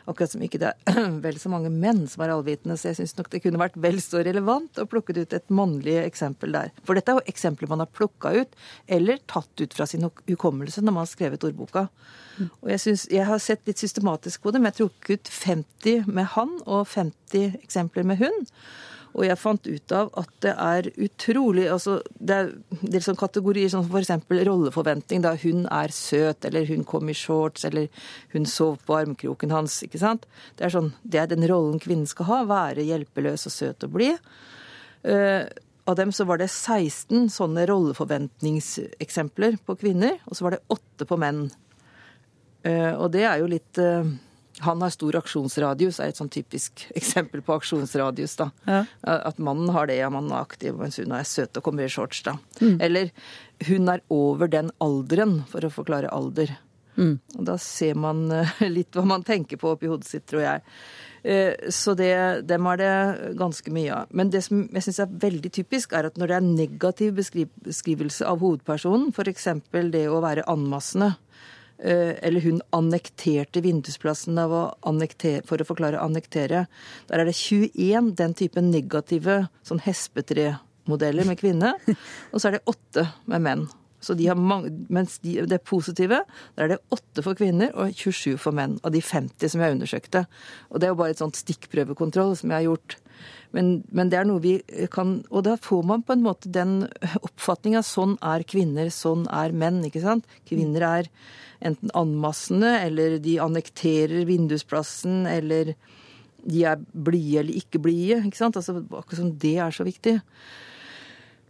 Akkurat 0.08 0.32
som 0.32 0.42
ikke 0.44 0.60
det 0.62 0.70
er 0.88 1.08
vel 1.26 1.38
så 1.40 1.50
mange 1.52 1.70
menn 1.72 2.06
som 2.08 2.24
er 2.24 2.32
allvitende, 2.32 2.78
så 2.80 2.90
jeg 2.90 3.00
syns 3.00 3.16
nok 3.18 3.30
det 3.32 3.42
kunne 3.44 3.60
vært 3.60 3.76
vel 3.80 4.00
så 4.02 4.22
relevant 4.24 4.80
å 4.80 4.86
plukke 4.88 5.16
ut 5.18 5.36
et 5.36 5.52
mannlig 5.52 5.98
eksempel 6.02 6.54
der. 6.56 6.72
For 6.88 6.96
dette 6.96 7.12
er 7.12 7.20
jo 7.20 7.34
eksempler 7.34 7.70
man 7.70 7.84
har 7.84 7.92
plukka 7.92 8.32
ut, 8.40 8.58
eller 8.98 9.20
tatt 9.30 9.60
ut 9.60 9.76
fra 9.76 9.86
sin 9.88 10.08
hukommelse 10.08 10.84
når 10.84 10.96
man 10.96 11.04
har 11.04 11.12
skrevet 11.12 11.44
ordboka. 11.44 11.88
Og 12.62 12.70
jeg, 12.70 12.80
synes, 12.84 13.06
jeg 13.10 13.26
har 13.26 13.40
sett 13.42 13.66
litt 13.66 13.80
systematisk 13.82 14.44
på 14.44 14.52
det, 14.54 14.62
men 14.62 14.70
jeg 14.70 14.80
trukket 14.82 15.18
ut 15.18 15.32
50 15.34 16.12
med 16.12 16.30
han 16.36 16.54
og 16.66 16.86
50 16.88 17.58
eksempler 17.64 18.06
med 18.06 18.22
hun. 18.22 18.46
Og 19.18 19.26
jeg 19.26 19.40
fant 19.40 19.66
ut 19.66 19.94
av 19.98 20.10
at 20.20 20.30
det 20.44 20.54
er 20.54 20.88
utrolig 20.94 21.66
altså 21.72 21.98
Det 22.14 22.36
er, 22.36 22.50
er 22.86 23.04
sånn 23.04 23.18
kategorier 23.18 23.70
som 23.72 23.86
f.eks. 23.86 24.12
rolleforventning. 24.30 25.24
da 25.26 25.34
Hun 25.42 25.66
er 25.66 25.94
søt, 25.94 26.46
eller 26.46 26.68
hun 26.70 26.84
kom 26.86 27.10
i 27.10 27.16
shorts, 27.18 27.66
eller 27.66 27.88
hun 28.34 28.46
sov 28.46 28.78
på 28.86 28.98
armkroken 29.00 29.54
hans. 29.54 29.82
ikke 29.82 30.00
sant? 30.02 30.28
Det 30.56 30.68
er, 30.68 30.74
sånn, 30.74 30.92
det 31.02 31.22
er 31.22 31.32
den 31.32 31.46
rollen 31.50 31.82
kvinnen 31.82 32.06
skal 32.06 32.30
ha. 32.30 32.42
Være 32.48 32.86
hjelpeløs 32.86 33.48
og 33.50 33.54
søt 33.54 33.88
og 33.88 33.96
blid. 33.98 34.30
Uh, 35.02 35.46
av 35.88 35.96
dem 35.96 36.12
så 36.12 36.26
var 36.28 36.38
det 36.38 36.50
16 36.52 37.30
sånne 37.32 37.64
rolleforventningseksempler 37.70 39.56
på 39.64 39.76
kvinner, 39.80 40.18
og 40.28 40.36
så 40.36 40.44
var 40.44 40.56
det 40.56 40.66
åtte 40.74 41.06
på 41.08 41.16
menn. 41.16 41.46
Eh, 42.66 42.92
og 42.92 43.12
det 43.14 43.22
er 43.24 43.38
jo 43.40 43.48
litt 43.48 43.80
eh, 43.80 44.10
han 44.64 44.82
har 44.82 44.92
stor 44.94 45.18
aksjonsradius, 45.20 45.98
er 46.00 46.12
et 46.12 46.20
sånn 46.20 46.30
typisk 46.32 46.86
eksempel 46.98 47.42
på 47.44 47.58
aksjonsradius. 47.58 48.36
da. 48.40 48.50
Ja. 48.68 48.84
At 49.18 49.40
mannen 49.42 49.72
har 49.74 49.90
det, 49.90 49.98
ja, 50.00 50.10
mannen 50.12 50.34
er 50.34 50.46
aktiv, 50.46 50.76
mens 50.78 51.00
hun 51.00 51.14
er 51.16 51.28
søt 51.28 51.58
og 51.58 51.66
kommer 51.66 51.86
i 51.86 51.92
shorts. 51.92 52.22
da. 52.26 52.38
Mm. 52.60 52.78
Eller 52.84 53.12
hun 53.68 53.92
er 53.92 54.04
over 54.14 54.50
den 54.50 54.72
alderen, 54.84 55.42
for 55.50 55.64
å 55.64 55.72
forklare 55.72 56.12
alder. 56.14 56.56
Mm. 56.98 57.18
Og 57.38 57.44
da 57.46 57.54
ser 57.62 57.98
man 57.98 58.26
eh, 58.34 58.56
litt 58.76 58.96
hva 58.96 59.06
man 59.06 59.26
tenker 59.26 59.60
på 59.60 59.74
oppi 59.74 59.90
hodet 59.90 60.08
sitt, 60.08 60.26
tror 60.30 60.44
jeg. 60.46 60.66
Så 61.74 61.96
det, 61.98 62.12
dem 62.46 62.66
er 62.70 62.78
det 62.78 62.90
ganske 63.36 63.72
mye 63.74 63.90
av. 63.90 64.12
Men 64.14 64.30
det 64.30 64.38
som 64.46 64.60
jeg 64.70 64.84
syns 64.86 65.00
er 65.02 65.16
veldig 65.26 65.50
typisk, 65.52 65.92
er 65.98 66.06
at 66.06 66.16
når 66.16 66.30
det 66.30 66.36
er 66.36 66.46
negativ 66.46 67.18
beskrivelse 67.18 68.24
av 68.24 68.38
hovedpersonen, 68.38 69.10
f.eks. 69.10 69.48
det 69.90 70.04
å 70.08 70.22
være 70.22 70.46
anmassende, 70.48 71.16
Eh, 71.18 71.57
eller 71.78 72.42
hun 72.42 72.60
annekterte 72.74 73.62
vindusplassen 73.62 74.38
av 74.42 74.54
å 74.54 74.62
annektere, 74.90 75.44
for 75.46 75.62
å 75.62 75.66
forklare 75.68 76.00
annektere. 76.02 76.66
Der 77.10 77.22
er 77.22 77.28
det 77.28 77.36
21 77.38 78.14
den 78.18 78.34
type 78.38 78.62
negative 78.64 79.44
sånn 79.66 79.82
hespetre-modeller 79.84 81.28
med 81.28 81.38
kvinne. 81.38 81.74
Og 82.32 82.40
så 82.40 82.50
er 82.50 82.58
det 82.58 82.66
åtte 82.70 83.06
med 83.30 83.46
menn. 83.46 83.68
Så 84.00 84.14
de 84.14 84.28
mange, 84.38 84.70
mens 84.94 85.18
de, 85.24 85.40
det 85.50 85.58
positive, 85.66 86.20
der 86.54 86.64
er 86.64 86.74
det 86.74 86.82
åtte 86.94 87.22
for 87.26 87.38
kvinner 87.38 87.72
og 87.74 87.90
27 87.98 88.38
for 88.38 88.54
menn. 88.54 88.76
Av 88.86 88.94
de 88.94 89.02
50 89.02 89.50
som 89.50 89.62
jeg 89.62 89.74
undersøkte. 89.74 90.24
Og 90.70 90.78
det 90.78 90.86
er 90.86 90.94
jo 90.94 91.00
bare 91.00 91.16
et 91.16 91.22
sånt 91.22 91.38
stikkprøvekontroll 91.38 92.36
som 92.38 92.52
jeg 92.52 92.60
har 92.60 92.68
gjort. 92.68 92.98
Men, 93.56 93.82
men, 93.90 94.10
det 94.12 94.18
er 94.20 94.26
noe 94.28 94.42
vi 94.44 94.58
kan 94.92 95.14
Og 95.32 95.46
da 95.46 95.54
får 95.56 95.84
man 95.88 96.02
på 96.04 96.12
en 96.12 96.24
måte 96.26 96.50
den 96.52 96.82
oppfatninga 97.24 97.80
sånn 97.86 98.18
er 98.20 98.44
kvinner, 98.48 98.90
sånn 98.92 99.24
er 99.32 99.54
menn, 99.56 99.80
ikke 99.88 100.04
sant? 100.04 100.28
Kvinner 100.48 100.84
er 100.88 101.12
enten 101.64 101.90
anmassende, 101.98 102.76
eller 102.84 103.16
de 103.22 103.38
annekterer 103.42 104.28
vindusplassen, 104.28 105.24
eller 105.26 105.72
de 106.48 106.64
er 106.70 106.78
blide 106.92 107.42
eller 107.42 107.58
ikke 107.58 107.80
blide. 107.82 108.20
ikke 108.28 108.38
sant? 108.38 108.58
Altså, 108.60 108.78
akkurat 108.84 109.22
som 109.22 109.32
det 109.42 109.56
er 109.64 109.74
så 109.74 109.86
viktig. 109.88 110.18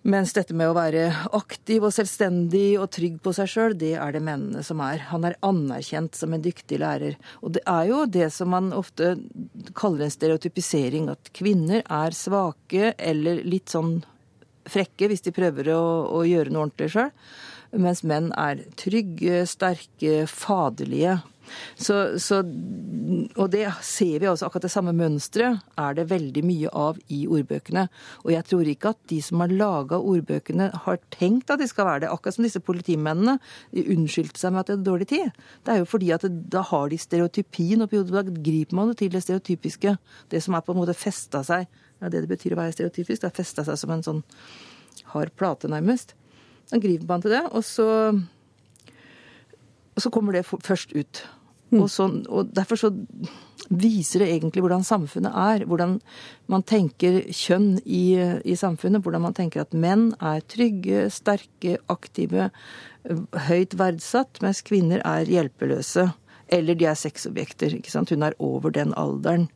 Mens 0.06 0.32
dette 0.36 0.54
med 0.54 0.70
å 0.70 0.76
være 0.76 1.08
aktiv 1.34 1.82
og 1.82 1.92
selvstendig 1.94 2.78
og 2.78 2.90
trygg 2.94 3.16
på 3.24 3.32
seg 3.34 3.50
sjøl, 3.50 3.74
det 3.78 3.96
er 3.98 4.14
det 4.14 4.22
mennene 4.24 4.62
som 4.66 4.80
er. 4.84 5.02
Han 5.10 5.26
er 5.26 5.38
anerkjent 5.44 6.14
som 6.18 6.34
en 6.34 6.44
dyktig 6.44 6.78
lærer. 6.82 7.18
Og 7.42 7.56
det 7.56 7.64
er 7.66 7.90
jo 7.90 8.04
det 8.06 8.30
som 8.34 8.52
man 8.54 8.70
ofte 8.76 9.16
kaller 9.78 10.06
en 10.06 10.14
stereotypisering, 10.14 11.10
at 11.10 11.32
kvinner 11.36 11.82
er 11.82 12.16
svake 12.16 12.94
eller 12.94 13.42
litt 13.44 13.74
sånn 13.74 13.98
frekke 14.68 15.08
hvis 15.10 15.24
de 15.24 15.32
prøver 15.32 15.72
å, 15.72 15.82
å 16.20 16.24
gjøre 16.28 16.52
noe 16.52 16.68
ordentlig 16.68 16.92
sjøl 16.94 17.14
mens 17.76 18.00
menn 18.06 18.30
er 18.38 18.62
trygge, 18.80 19.42
sterke, 19.48 20.22
faderlige. 20.30 21.18
Så, 21.78 22.18
så, 22.22 22.40
og 23.36 23.50
det 23.52 23.64
ser 23.86 24.20
vi 24.22 24.28
også, 24.30 24.48
akkurat 24.48 24.66
det 24.66 24.72
samme 24.72 24.94
mønsteret 24.96 25.62
er 25.78 25.96
det 25.98 26.08
veldig 26.10 26.44
mye 26.46 26.72
av 26.76 27.00
i 27.14 27.22
ordbøkene. 27.28 27.86
Og 28.24 28.32
jeg 28.34 28.46
tror 28.50 28.70
ikke 28.72 28.92
at 28.94 29.00
de 29.12 29.20
som 29.24 29.42
har 29.44 29.54
laga 29.54 29.98
ordbøkene 29.98 30.70
har 30.86 31.00
tenkt 31.14 31.52
at 31.54 31.62
de 31.62 31.68
skal 31.70 31.88
være 31.88 32.04
det. 32.04 32.12
Akkurat 32.12 32.38
som 32.38 32.46
disse 32.46 32.62
politimennene. 32.64 33.38
De 33.74 33.86
unnskyldte 33.94 34.40
seg 34.40 34.54
med 34.54 34.64
at 34.64 34.70
de 34.70 34.76
hadde 34.76 34.88
dårlig 34.90 35.10
tid. 35.12 35.42
Det 35.66 35.74
er 35.74 35.82
jo 35.82 35.90
fordi 35.90 36.12
at 36.14 36.26
det, 36.26 36.32
da 36.52 36.64
har 36.70 36.88
de 36.92 37.00
stereotypien 37.00 37.84
oppi 37.84 38.00
hodet. 38.00 38.14
Da 38.14 38.40
griper 38.48 38.78
man 38.78 38.92
det 38.92 39.00
til 39.02 39.12
det 39.14 39.24
stereotypiske. 39.26 39.96
Det 40.32 40.42
som 40.44 40.56
er 40.56 40.64
på 40.66 40.74
en 40.74 40.82
måte 40.82 40.96
festa 40.98 41.44
seg. 41.46 41.68
Ja, 41.98 42.10
det 42.10 42.24
det 42.24 42.30
betyr 42.30 42.54
å 42.54 42.60
være 42.60 42.76
stereotypisk. 42.76 43.22
Det 43.22 43.30
er 43.30 43.38
festa 43.40 43.66
seg 43.66 43.78
som 43.80 43.92
en 43.94 44.04
sånn 44.06 44.24
hard 45.14 45.32
plate, 45.38 45.70
nærmest. 45.70 46.14
Da 46.68 46.80
griper 46.82 47.08
man 47.08 47.22
til 47.24 47.32
det, 47.32 47.46
og 47.48 47.64
så 47.64 47.88
og 49.98 50.02
så 50.04 50.10
kommer 50.14 50.36
det 50.36 50.44
først 50.46 50.92
ut. 50.94 51.24
Og, 51.76 51.90
så, 51.92 52.06
og, 52.28 52.52
derfor 52.56 52.76
så 52.80 52.88
viser 53.68 54.22
det 54.22 54.30
egentlig 54.32 54.62
hvordan 54.64 54.84
samfunnet 54.86 55.34
er. 55.36 55.64
Hvordan 55.68 55.98
man 56.48 56.62
tenker 56.64 57.20
kjønn 57.28 57.76
i, 57.84 58.16
i, 58.44 58.56
samfunnet. 58.56 59.02
Hvordan 59.04 59.22
man 59.26 59.34
tenker 59.36 59.60
at 59.64 59.74
menn 59.76 60.14
er 60.16 60.40
trygge, 60.48 61.10
sterke, 61.12 61.76
aktive, 61.92 62.48
høyt 63.48 63.76
verdsatt, 63.78 64.40
mens 64.44 64.62
kvinner 64.64 65.00
er 65.04 65.28
hjelpeløse. 65.28 66.08
Eller 66.48 66.74
de 66.78 66.84
er 66.88 66.96
sexobjekter. 66.96 67.74
ikke 67.76 67.92
sant? 67.92 68.10
Hun 68.14 68.24
er 68.24 68.38
over 68.40 68.70
den 68.72 68.96
alderen. 68.96 69.48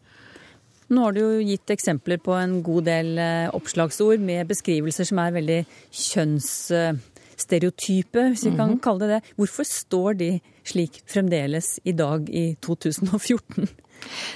Nå 0.92 1.00
har 1.06 1.12
du 1.16 1.22
jo 1.22 1.46
gitt 1.46 1.70
eksempler 1.72 2.18
på 2.20 2.34
en 2.36 2.62
god 2.64 2.84
del 2.84 3.16
eh, 3.16 3.48
oppslagsord 3.56 4.20
med 4.20 4.46
beskrivelser 4.50 5.04
som 5.08 5.18
er 5.22 5.32
veldig 5.38 5.60
kjønnsstereotype, 6.02 8.20
hvis 8.28 8.44
vi 8.44 8.52
kan 8.52 8.68
mm 8.68 8.76
-hmm. 8.76 8.84
kalle 8.84 9.00
det 9.00 9.10
det. 9.14 9.22
Hvorfor 9.36 9.64
står 9.64 10.12
de 10.20 10.40
slik 10.68 11.02
fremdeles 11.10 11.78
i 11.84 11.94
dag 11.96 12.28
i 12.30 12.52
2014? 12.60 13.68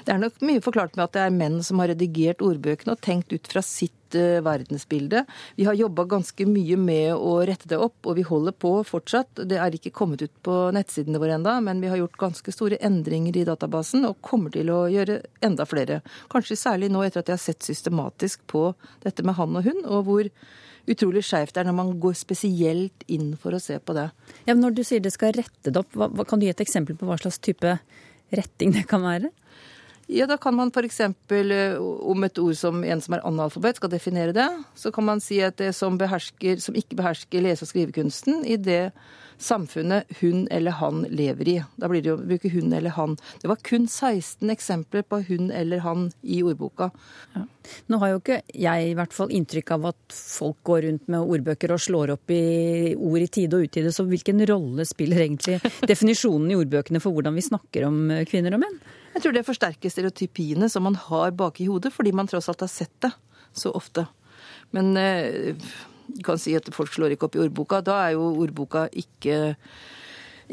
Det 0.06 0.12
er 0.14 0.20
nok 0.20 0.40
mye 0.46 0.62
forklart 0.62 0.96
med 0.96 1.06
at 1.08 1.14
det 1.16 1.22
er 1.24 1.34
menn 1.34 1.58
som 1.66 1.80
har 1.82 1.90
redigert 1.92 2.42
ordbøkene 2.44 2.94
og 2.94 3.02
tenkt 3.04 3.32
ut 3.34 3.48
fra 3.50 3.62
sitt 3.64 4.16
uh, 4.16 4.38
verdensbilde. 4.44 5.24
Vi 5.58 5.66
har 5.66 5.78
jobba 5.78 6.06
ganske 6.10 6.46
mye 6.48 6.78
med 6.80 7.14
å 7.16 7.38
rette 7.48 7.68
det 7.70 7.80
opp, 7.82 7.98
og 8.06 8.18
vi 8.18 8.26
holder 8.26 8.54
på 8.54 8.72
fortsatt. 8.86 9.42
Det 9.48 9.58
er 9.60 9.74
ikke 9.76 9.94
kommet 9.96 10.22
ut 10.22 10.34
på 10.46 10.58
nettsidene 10.76 11.20
våre 11.22 11.38
enda, 11.38 11.58
men 11.64 11.82
vi 11.82 11.90
har 11.90 12.00
gjort 12.02 12.20
ganske 12.20 12.54
store 12.54 12.80
endringer 12.86 13.36
i 13.36 13.46
databasen 13.48 14.06
og 14.08 14.20
kommer 14.24 14.54
til 14.54 14.70
å 14.74 14.84
gjøre 14.92 15.20
enda 15.46 15.66
flere. 15.68 16.02
Kanskje 16.32 16.60
særlig 16.60 16.92
nå 16.92 17.02
etter 17.06 17.24
at 17.24 17.32
jeg 17.32 17.40
har 17.40 17.46
sett 17.48 17.66
systematisk 17.66 18.46
på 18.50 18.68
dette 19.06 19.26
med 19.26 19.38
han 19.40 19.58
og 19.58 19.66
hun, 19.66 19.82
og 19.84 20.06
hvor 20.06 20.30
utrolig 20.90 21.24
skeivt 21.26 21.56
er 21.58 21.66
når 21.68 21.76
man 21.76 21.94
går 22.02 22.16
spesielt 22.18 23.06
inn 23.10 23.34
for 23.40 23.56
å 23.56 23.62
se 23.62 23.78
på 23.78 23.96
det. 23.96 24.08
Ja, 24.46 24.54
men 24.54 24.62
Når 24.64 24.76
du 24.76 24.84
sier 24.86 25.02
det 25.02 25.14
skal 25.14 25.34
rette 25.36 25.72
det 25.72 25.80
opp, 25.82 25.92
hva, 25.96 26.24
kan 26.24 26.40
du 26.40 26.46
gi 26.46 26.52
et 26.54 26.62
eksempel 26.62 26.98
på 26.98 27.08
hva 27.08 27.18
slags 27.20 27.40
type 27.42 27.78
retting 28.34 28.74
det 28.74 28.86
kan 28.90 29.04
være? 29.04 29.32
Ja, 30.06 30.28
Da 30.30 30.36
kan 30.38 30.54
man 30.54 30.70
f.eks. 30.70 31.00
Eh, 31.00 31.76
om 31.78 32.24
et 32.24 32.38
ord 32.38 32.54
som 32.54 32.84
en 32.84 33.00
som 33.02 33.16
er 33.16 33.26
analfabet, 33.26 33.80
skal 33.80 33.90
definere 33.90 34.34
det, 34.36 34.46
så 34.78 34.92
kan 34.94 35.04
man 35.04 35.20
si 35.20 35.40
at 35.42 35.58
det 35.58 35.72
som, 35.74 35.98
behersker, 35.98 36.60
som 36.62 36.78
ikke 36.78 36.98
behersker 36.98 37.42
lese- 37.42 37.66
og 37.66 37.72
skrivekunsten, 37.72 38.44
i 38.46 38.56
det 38.56 38.92
samfunnet 39.38 40.10
hun 40.20 40.46
eller 40.50 40.70
han 40.70 41.04
lever 41.10 41.48
i. 41.48 41.56
Da 41.76 41.88
blir 41.90 42.02
det 42.02 42.10
jo 42.10 42.16
å 42.18 42.24
bruke 42.24 42.50
hun 42.52 42.72
eller 42.72 42.94
han. 42.96 43.16
Det 43.42 43.50
var 43.50 43.60
kun 43.66 43.86
16 43.88 44.50
eksempler 44.52 45.04
på 45.06 45.20
hun 45.28 45.50
eller 45.50 45.82
han 45.84 46.08
i 46.22 46.42
ordboka. 46.46 46.90
Ja. 47.34 47.44
Nå 47.90 47.98
har 48.02 48.12
jo 48.12 48.20
ikke 48.20 48.40
jeg 48.54 48.90
i 48.90 48.94
hvert 48.98 49.14
fall 49.16 49.32
inntrykk 49.34 49.72
av 49.76 49.88
at 49.90 50.16
folk 50.16 50.60
går 50.66 50.84
rundt 50.86 51.08
med 51.12 51.32
ordbøker 51.36 51.74
og 51.74 51.82
slår 51.82 52.14
opp 52.14 52.30
i 52.34 52.94
ord 52.94 53.22
i 53.22 53.30
tide 53.32 53.58
og 53.58 53.66
utide, 53.66 53.92
så 53.92 54.06
hvilken 54.06 54.44
rolle 54.48 54.86
spiller 54.86 55.24
egentlig 55.24 55.58
definisjonen 55.90 56.52
i 56.52 56.60
ordbøkene 56.60 57.02
for 57.02 57.16
hvordan 57.16 57.36
vi 57.36 57.46
snakker 57.46 57.88
om 57.88 57.98
kvinner 58.30 58.56
og 58.56 58.62
menn? 58.62 58.78
Jeg 59.16 59.24
tror 59.24 59.32
det 59.32 59.46
forsterker 59.48 59.92
stereotypiene 59.92 60.68
som 60.68 60.84
man 60.86 60.98
har 61.08 61.34
bak 61.36 61.60
i 61.64 61.68
hodet, 61.70 61.92
fordi 61.94 62.12
man 62.14 62.28
tross 62.30 62.50
alt 62.52 62.64
har 62.66 62.70
sett 62.70 62.94
det 63.04 63.12
så 63.56 63.72
ofte. 63.72 64.04
Men 64.76 64.96
eh, 65.00 65.56
kan 66.26 66.40
si 66.40 66.56
at 66.58 66.68
folk 66.74 66.92
slår 66.94 67.14
ikke 67.14 67.28
opp 67.28 67.38
i 67.38 67.44
ordboka. 67.44 67.82
Da 67.84 68.00
er 68.06 68.16
jo 68.16 68.28
ordboka 68.42 68.86
ikke, 68.96 69.54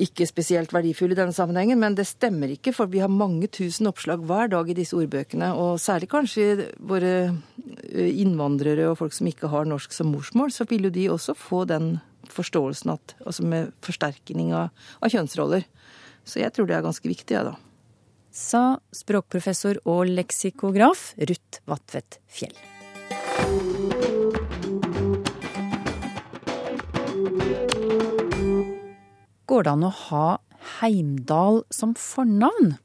ikke 0.05 0.27
spesielt 0.29 0.73
verdifull 0.75 1.13
i 1.13 1.17
denne 1.17 1.35
sammenhengen, 1.35 1.81
men 1.81 1.97
det 1.97 2.07
stemmer 2.09 2.53
ikke, 2.53 2.73
for 2.75 2.91
vi 2.91 3.03
har 3.03 3.11
mange 3.11 3.49
tusen 3.53 3.89
oppslag 3.91 4.23
hver 4.27 4.51
dag 4.53 4.69
i 4.69 4.77
disse 4.77 4.97
ordbøkene. 4.97 5.51
Og 5.57 5.81
særlig 5.81 6.09
kanskje 6.13 6.69
våre 6.79 7.13
eh, 7.27 8.09
innvandrere 8.23 8.89
og 8.91 8.99
folk 9.01 9.15
som 9.15 9.29
ikke 9.29 9.51
har 9.53 9.69
norsk 9.69 9.93
som 9.95 10.11
morsmål, 10.13 10.53
så 10.55 10.67
vil 10.69 10.89
jo 10.89 10.95
de 10.95 11.09
også 11.13 11.37
få 11.37 11.63
den 11.69 11.95
forståelsen 12.33 12.93
at, 12.95 13.15
altså 13.25 13.45
med 13.45 13.73
forsterkning 13.83 14.53
av, 14.57 14.71
av 15.03 15.13
kjønnsroller. 15.13 15.67
Så 16.23 16.39
jeg 16.39 16.55
tror 16.55 16.69
det 16.69 16.77
er 16.77 16.85
ganske 16.85 17.09
viktig, 17.09 17.35
jeg, 17.35 17.43
ja, 17.43 17.51
da. 17.51 17.73
Sa 18.33 18.63
språkprofessor 18.95 19.83
og 19.85 20.07
leksikograf 20.09 21.11
Ruth 21.21 21.61
Vatvedt 21.69 22.17
Fjell. 22.25 22.72
Går 29.49 29.65
det 29.65 29.75
an 29.75 29.87
å 29.87 29.93
ha 30.07 30.27
Heimdal 30.79 31.63
som 31.73 31.91
fornavn? 31.99 32.77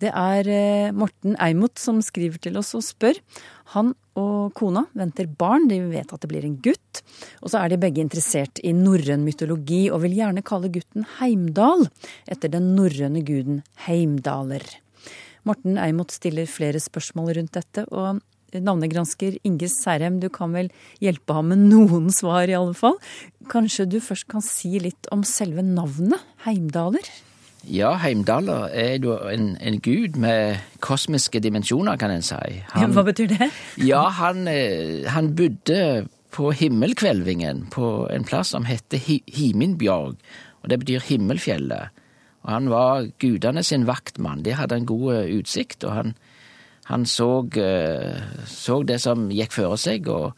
Det 0.00 0.12
er 0.16 0.48
eh, 0.48 0.92
Morten 0.96 1.34
Eimot 1.42 1.80
som 1.80 1.98
skriver 2.04 2.40
til 2.40 2.56
oss 2.56 2.72
og 2.78 2.84
spør. 2.86 3.18
Han 3.74 3.92
og 4.18 4.54
kona 4.56 4.86
venter 4.96 5.28
barn, 5.28 5.66
de 5.68 5.80
vet 5.90 6.12
at 6.12 6.22
det 6.22 6.30
blir 6.30 6.46
en 6.46 6.56
gutt. 6.62 7.02
Og 7.42 7.52
så 7.52 7.60
er 7.60 7.72
de 7.72 7.80
begge 7.82 8.02
interessert 8.02 8.62
i 8.64 8.72
norrøn 8.76 9.26
mytologi 9.26 9.82
og 9.90 10.02
vil 10.06 10.16
gjerne 10.20 10.44
kalle 10.46 10.72
gutten 10.72 11.04
Heimdal, 11.18 11.86
etter 12.30 12.52
den 12.52 12.72
norrøne 12.78 13.24
guden 13.26 13.60
Heimdaler. 13.86 14.64
Morten 15.48 15.78
Eimot 15.80 16.12
stiller 16.14 16.48
flere 16.48 16.80
spørsmål 16.80 17.34
rundt 17.38 17.56
dette, 17.56 17.86
og 17.92 18.22
navnegransker 18.58 19.38
Inge 19.46 19.70
Særem, 19.70 20.18
du 20.20 20.28
kan 20.32 20.52
vel 20.56 20.70
hjelpe 21.02 21.36
ham 21.36 21.52
med 21.52 21.62
noen 21.70 22.10
svar, 22.14 22.50
i 22.50 22.56
alle 22.58 22.74
fall. 22.74 22.98
Kanskje 23.50 23.86
du 23.86 24.00
først 24.02 24.28
kan 24.30 24.44
si 24.44 24.78
litt 24.82 25.10
om 25.14 25.22
selve 25.26 25.62
navnet, 25.62 26.18
Heimdaler? 26.46 27.06
Ja, 27.68 27.92
Heimdaler 28.00 28.70
er 28.72 28.96
jo 29.04 29.18
en, 29.28 29.52
en, 29.60 29.80
gud 29.84 30.16
med 30.20 30.62
kosmiske 30.80 31.42
dimensjoner, 31.44 31.98
kan 32.00 32.12
en 32.14 32.24
si. 32.24 32.62
Han, 32.72 32.94
Hva 32.96 33.04
betyr 33.04 33.34
det? 33.34 33.50
ja, 33.84 34.06
han, 34.16 34.48
eh, 34.48 35.04
han 35.12 35.34
bodde 35.36 36.08
på 36.32 36.52
himmelkvelvingen 36.56 37.66
på 37.74 38.08
en 38.10 38.24
plass 38.24 38.54
som 38.54 38.64
heter 38.64 39.02
Himinbjørg, 39.02 40.16
og 40.62 40.72
det 40.72 40.80
betyr 40.80 41.04
himmelfjellet. 41.10 41.96
Og 42.40 42.52
han 42.54 42.70
var 42.72 43.10
gudene 43.20 43.62
sin 43.66 43.84
vaktmann. 43.88 44.44
De 44.46 44.56
hadde 44.56 44.78
en 44.80 44.88
god 44.88 45.08
eh, 45.18 45.32
utsikt, 45.40 45.84
og 45.84 45.96
han 45.98 46.14
han 46.90 47.06
så, 47.06 47.46
eh, 47.56 48.22
så 48.50 48.82
det 48.82 48.98
som 49.02 49.28
gikk 49.30 49.54
føre 49.54 49.78
seg, 49.78 50.08
og, 50.10 50.32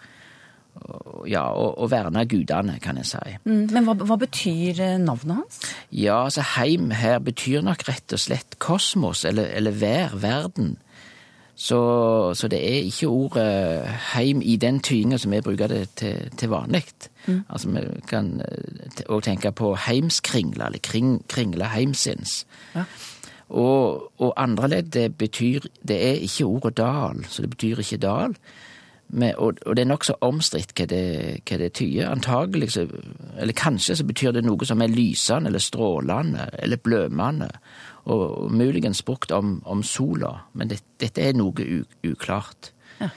og 0.83 1.25
ja, 1.31 1.47
og, 1.49 1.79
og 1.81 1.91
verna 1.93 2.27
gudene, 2.29 2.79
kan 2.83 3.01
jeg 3.01 3.09
si. 3.15 3.37
Mm, 3.47 3.67
men 3.73 3.89
hva, 3.89 3.97
hva, 3.97 4.19
betyr 4.21 4.81
eh, 4.85 5.01
navnet 5.01 5.41
hans? 5.41 5.61
Ja, 5.91 6.23
altså 6.27 6.45
Heim 6.57 6.93
her 6.97 7.21
betyr 7.25 7.65
nok 7.65 7.87
rett 7.89 8.13
og 8.13 8.21
slett 8.21 8.59
kosmos, 8.63 9.25
eller, 9.29 9.49
eller 9.57 9.81
vær, 9.81 10.17
verden. 10.21 10.77
Så, 11.63 11.79
så, 12.35 12.49
det 12.49 12.59
er 12.65 12.87
ikke 12.89 13.09
ordet 13.13 13.85
heim 14.15 14.41
i 14.43 14.57
den 14.57 14.81
tydinga 14.81 15.19
som 15.21 15.35
vi 15.35 15.43
bruker 15.45 15.69
det 15.69 15.83
til, 16.01 16.31
til 16.41 16.49
vanlig. 16.51 16.87
Mm. 17.27 17.43
Altså 17.49 17.69
vi 17.71 17.83
kan 18.09 18.31
òg 18.41 19.19
eh, 19.21 19.25
tenke 19.29 19.53
på 19.53 19.75
heimskringle, 19.87 20.67
eller 20.67 20.83
kring, 20.83 21.21
kringle 21.29 21.69
heimsins. 21.71 22.47
Ja. 22.75 22.87
Og, 23.53 24.13
og 24.17 24.33
andre 24.41 24.69
ledd, 24.69 24.93
det 24.97 25.17
betyr 25.21 25.67
Det 25.89 25.97
er 25.97 26.23
ikke 26.25 26.45
ordet 26.49 26.77
dal, 26.77 27.25
så 27.29 27.43
det 27.43 27.51
betyr 27.51 27.83
ikke 27.85 28.01
dal. 28.01 28.37
Men, 29.13 29.35
og, 29.37 29.59
og, 29.67 29.77
det 29.77 29.83
er 29.83 29.89
nokså 29.91 30.15
omstridt 30.25 30.73
hva 30.73 30.87
det, 30.89 31.07
hva 31.45 31.59
det 31.61 31.73
tyder. 31.77 32.09
Antagelig, 32.09 32.71
så, 32.73 32.87
eller 33.37 33.53
kanskje, 33.53 33.97
så 33.97 34.07
betyr 34.09 34.33
det 34.33 34.45
noe 34.47 34.65
som 34.65 34.81
er 34.81 34.89
lysende 34.89 35.53
eller 35.53 35.61
strålende 35.61 36.47
eller 36.59 36.81
blømende. 36.81 37.51
Og, 38.05 38.23
og 38.45 38.55
muligens 38.57 39.03
brukt 39.03 39.33
om, 39.37 39.59
om 39.69 39.83
sola, 39.83 40.33
men 40.57 40.73
det, 40.73 40.81
dette 41.01 41.23
er 41.23 41.37
noe 41.37 41.53
u, 41.61 41.83
uklart. 42.09 42.73
Ja. 43.01 43.11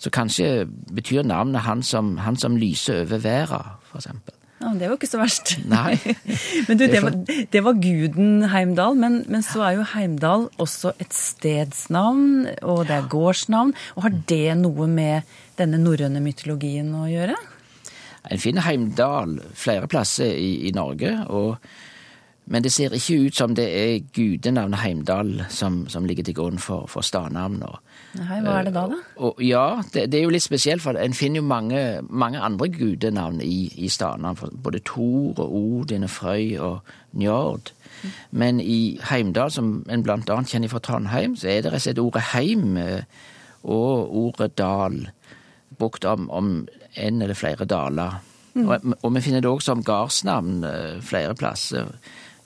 Så 0.00 0.10
kanskje 0.10 0.64
betyr 0.96 1.22
navnet 1.22 1.68
han 1.68 1.82
som, 1.82 2.16
han 2.24 2.40
som 2.40 2.56
lyser 2.56 3.04
over 3.04 3.20
verden, 3.20 3.76
for 3.90 4.00
eksempel. 4.00 4.34
Ja, 4.64 4.72
Det 4.80 4.88
var 4.88 4.96
ikke 4.96 5.10
så 5.10 5.20
verst. 5.20 5.54
Nei. 5.68 5.98
men 6.68 6.78
du, 6.80 6.86
det 6.88 7.00
var, 7.04 7.16
det 7.52 7.60
var, 7.66 7.80
guden 7.84 8.46
Heimdal, 8.48 8.96
men, 8.96 9.18
men, 9.28 9.44
så 9.44 9.60
er 9.66 9.78
jo 9.78 9.88
Heimdal 9.92 10.46
også 10.62 10.94
et 11.02 11.12
stedsnavn, 11.12 12.46
og 12.64 12.86
det 12.88 12.96
er 12.96 13.10
gårdsnavn. 13.12 13.74
Og 13.96 14.06
har 14.06 14.14
det 14.30 14.54
noe 14.62 14.88
med 14.88 15.36
denne 15.60 15.80
norrøne 15.82 16.22
mytologien 16.24 16.88
å 16.96 17.04
gjøre? 17.10 17.36
En 18.32 18.40
finner 18.40 18.64
Heimdal 18.64 19.36
flere 19.52 19.90
plasser 19.90 20.32
i, 20.32 20.70
i 20.70 20.72
Norge, 20.72 21.12
og 21.28 21.60
Men 22.44 22.62
det 22.62 22.74
ser 22.74 22.92
ikke 22.92 23.16
ut 23.26 23.36
som 23.36 23.54
det 23.56 23.64
er 23.64 24.02
gudenavnet 24.12 24.82
Heimdal 24.82 25.30
som, 25.48 25.84
som 25.88 26.04
ligger 26.04 26.26
til 26.26 26.36
grunn 26.36 26.58
for, 26.60 26.84
for 26.92 27.04
stadnavnet. 27.06 27.80
Nei, 28.18 28.40
hva 28.44 28.58
er 28.58 28.66
det 28.68 28.74
da, 28.76 28.82
da? 28.90 28.98
Og 29.24 29.40
ja, 29.42 29.80
det, 29.94 30.10
det 30.12 30.18
er 30.18 30.26
jo 30.26 30.34
litt 30.34 30.44
spesielt, 30.44 30.84
for 30.84 30.98
en 31.00 31.16
finner 31.16 31.40
jo 31.40 31.46
mange, 31.48 31.80
mange 32.10 32.42
andre 32.44 32.68
gudenavn 32.74 33.40
i, 33.40 33.70
i 33.80 33.88
stadnavn. 33.88 34.60
Både 34.64 34.82
Thor 34.84 35.40
og 35.40 35.56
Odin 35.56 36.04
og 36.04 36.12
Frøy 36.12 36.58
og 36.60 36.92
Njord. 37.16 37.72
Men 38.30 38.60
i 38.60 38.98
Heimdal, 39.08 39.50
som 39.54 39.78
en 39.88 40.04
blant 40.04 40.28
annet 40.30 40.52
kjenner 40.52 40.72
fra 40.72 40.82
Trondheim, 40.84 41.38
så 41.40 41.48
er 41.48 41.64
det 41.64 41.72
rett 41.72 41.80
og 41.80 41.86
slett 41.86 42.02
ordet 42.02 42.26
heim 42.34 42.76
eh, 42.76 43.06
og 43.64 44.12
ordet 44.20 44.52
dal 44.60 45.00
brukt 45.78 46.04
om, 46.04 46.28
om 46.28 46.52
en 46.94 47.22
eller 47.24 47.38
flere 47.38 47.64
daler. 47.64 48.20
Og, 48.54 48.92
og 49.00 49.08
vi 49.16 49.24
finner 49.24 49.42
det 49.42 49.50
også 49.50 49.72
som 49.72 49.82
gardsnavn 49.86 50.60
eh, 50.68 51.00
flere 51.02 51.34
plasser. 51.38 51.88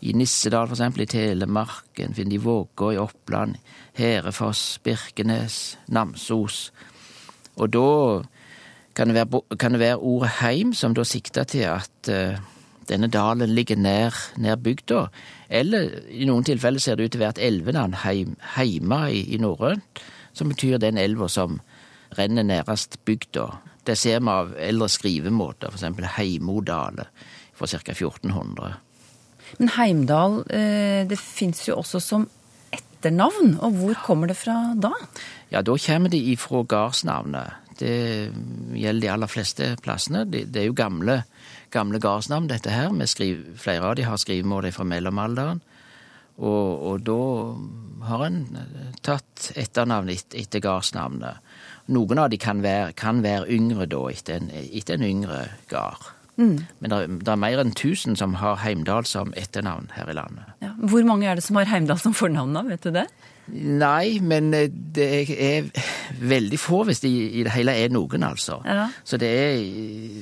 I 0.00 0.12
Nissedal, 0.14 0.70
eksempel, 0.70 1.02
i 1.02 1.10
Telemark. 1.10 1.88
En 1.98 2.14
finner 2.14 2.36
det 2.36 2.38
i 2.38 2.44
Vågå 2.44 2.92
i 2.94 3.00
Oppland. 3.02 3.56
Herefoss, 3.98 4.78
Birkenes, 4.84 5.78
Namsos. 5.90 6.68
Og 7.58 7.72
da 7.74 7.88
kan 8.94 9.10
det 9.10 9.18
være, 9.18 9.42
kan 9.58 9.74
det 9.74 9.82
være 9.82 9.98
ordet 9.98 10.30
heim 10.40 10.72
som 10.74 10.94
da 10.94 11.04
sikter 11.06 11.46
til 11.50 11.66
at 11.70 12.10
uh, 12.10 12.38
denne 12.88 13.10
dalen 13.10 13.50
ligger 13.54 13.76
nær, 13.78 14.14
nær 14.38 14.56
bygda. 14.62 15.08
Eller 15.50 15.90
i 16.10 16.26
noen 16.28 16.46
tilfeller 16.46 16.82
ser 16.82 16.96
det 16.96 17.08
ut 17.08 17.16
til 17.16 17.22
å 17.22 17.26
være 17.26 17.36
et 17.38 17.44
elvenavn, 17.50 17.98
heim, 18.04 18.36
heima 18.54 19.06
i, 19.10 19.24
i 19.34 19.42
norrønt, 19.42 20.02
som 20.32 20.50
betyr 20.50 20.78
den 20.82 20.98
elva 20.98 21.28
som 21.30 21.60
renner 22.18 22.46
nærest 22.46 23.00
bygda. 23.04 23.50
Det 23.86 23.96
ser 23.98 24.20
vi 24.22 24.32
av 24.32 24.54
eldre 24.60 24.88
skrivemåter, 24.92 25.72
eksempel 25.72 26.06
Heimodale 26.16 27.08
fra 27.56 27.66
ca. 27.66 27.94
1400. 27.94 28.76
Men 29.56 29.72
Heimdal, 29.78 30.42
eh, 30.50 31.06
det 31.08 31.18
fins 31.18 31.64
jo 31.68 31.78
også 31.80 32.00
som 32.04 32.28
etternavn. 32.72 33.56
Og 33.64 33.72
hvor 33.80 33.94
kommer 34.04 34.28
det 34.28 34.36
fra 34.36 34.74
da? 34.76 34.92
Ja, 35.50 35.62
da 35.62 35.76
kommer 35.76 36.12
det 36.12 36.20
ifra 36.20 36.62
gardsnavnet. 36.68 37.64
Det 37.78 38.32
gjelder 38.74 39.00
de 39.00 39.10
aller 39.12 39.30
fleste 39.30 39.76
plassene. 39.82 40.24
Det, 40.26 40.56
er 40.56 40.66
jo 40.66 40.74
gamle, 40.76 41.22
gamle 41.70 42.00
gardsnavn, 42.02 42.48
dette 42.50 42.70
her. 42.74 42.90
Vi 42.90 43.06
skriv, 43.06 43.44
flere 43.56 43.86
av 43.86 43.96
de 43.96 44.06
har 44.08 44.18
skrivemål 44.18 44.72
fra 44.74 44.84
mellomalderen. 44.84 45.62
Og, 46.38 46.82
og 46.90 47.00
da 47.06 47.22
har 48.06 48.26
en 48.28 48.42
tatt 49.02 49.50
etternavn 49.58 50.10
etter 50.12 50.62
gardsnavnet. 50.62 51.42
Noen 51.94 52.20
av 52.20 52.28
de 52.30 52.38
kan 52.38 52.60
være, 52.62 52.92
kan 52.98 53.22
være 53.24 53.48
yngre 53.54 53.88
da, 53.90 54.04
etter 54.12 54.42
en, 54.42 54.50
etter 54.52 54.98
en 54.98 55.06
yngre 55.08 55.40
gard. 55.70 56.10
Men 56.38 56.92
det 56.92 56.98
er, 56.98 57.16
det 57.18 57.32
er 57.32 57.40
mer 57.42 57.62
enn 57.64 57.72
1000 57.74 58.18
som 58.20 58.36
har 58.38 58.60
Heimdal 58.62 59.08
som 59.10 59.32
etternavn 59.36 59.90
her 59.96 60.10
i 60.10 60.14
landet. 60.14 60.54
Ja. 60.62 60.70
Hvor 60.78 61.02
mange 61.06 61.26
er 61.26 61.38
det 61.38 61.46
som 61.46 61.58
har 61.58 61.66
Heimdal 61.70 61.98
som 62.02 62.14
fornavn, 62.14 62.54
da? 62.54 62.62
Vet 62.68 62.86
du 62.86 62.94
det? 62.94 63.08
Nei, 63.48 64.18
men 64.20 64.50
eh, 64.56 64.68
det 64.68 65.06
er 65.32 65.68
veldig 66.20 66.58
få 66.60 66.82
hvis 66.88 67.00
det 67.00 67.10
i 67.10 67.44
det 67.46 67.54
hele 67.54 67.72
er 67.80 67.92
noen, 67.92 68.24
altså. 68.26 68.58
Ja. 68.66 68.88
Så 69.04 69.16
det 69.20 69.28
er 69.28 69.62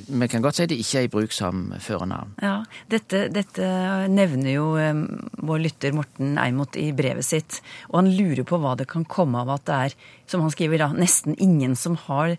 Vi 0.06 0.28
kan 0.30 0.44
godt 0.44 0.58
si 0.60 0.66
det 0.70 0.78
ikke 0.78 1.00
er 1.00 1.08
i 1.08 1.10
bruk 1.12 1.34
som 1.34 1.66
førernavn. 1.82 2.36
Ja, 2.42 2.60
dette, 2.92 3.26
dette 3.34 3.70
nevner 4.12 4.52
jo 4.52 4.68
eh, 4.80 5.02
vår 5.42 5.64
lytter 5.64 5.96
Morten 5.96 6.36
Eimot 6.40 6.78
i 6.78 6.92
brevet 6.96 7.26
sitt. 7.26 7.60
Og 7.90 8.00
han 8.02 8.12
lurer 8.14 8.46
på 8.46 8.60
hva 8.62 8.76
det 8.78 8.88
kan 8.90 9.06
komme 9.08 9.42
av 9.42 9.56
at 9.56 9.66
det 9.66 9.80
er, 9.88 9.98
som 10.30 10.44
han 10.44 10.54
skriver 10.54 10.84
da, 10.84 10.92
nesten 10.94 11.36
ingen 11.42 11.74
som 11.78 11.98
har 12.06 12.36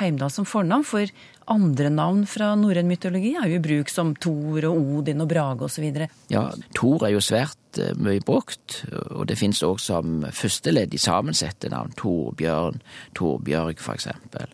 Heimdal 0.00 0.32
som 0.32 0.48
fornavn. 0.48 0.86
For 0.88 1.10
andre 1.50 1.90
navn 1.92 2.22
fra 2.28 2.52
norrøn 2.58 2.88
mytologi 2.88 3.34
er 3.38 3.50
jo 3.50 3.58
i 3.58 3.64
bruk, 3.64 3.90
som 3.92 4.14
Thor 4.16 4.68
og 4.70 4.78
Odin 4.98 5.24
og 5.24 5.28
Brage 5.30 5.68
osv. 5.68 5.86
Ja, 6.32 6.46
Thor 6.76 7.04
er 7.06 7.14
jo 7.14 7.22
svært 7.24 7.80
eh, 7.82 7.92
mye 7.98 8.22
brukt, 8.24 8.82
og 9.10 9.26
det 9.30 9.38
finnes 9.40 9.62
også 9.64 9.94
som 9.94 10.24
førsteledd 10.30 10.94
i 10.94 11.02
sammensette 11.02 11.70
navn. 11.72 11.94
Torbjørn, 12.00 12.80
Torbjørg, 13.18 13.82
for 13.82 13.98
eksempel. 13.98 14.52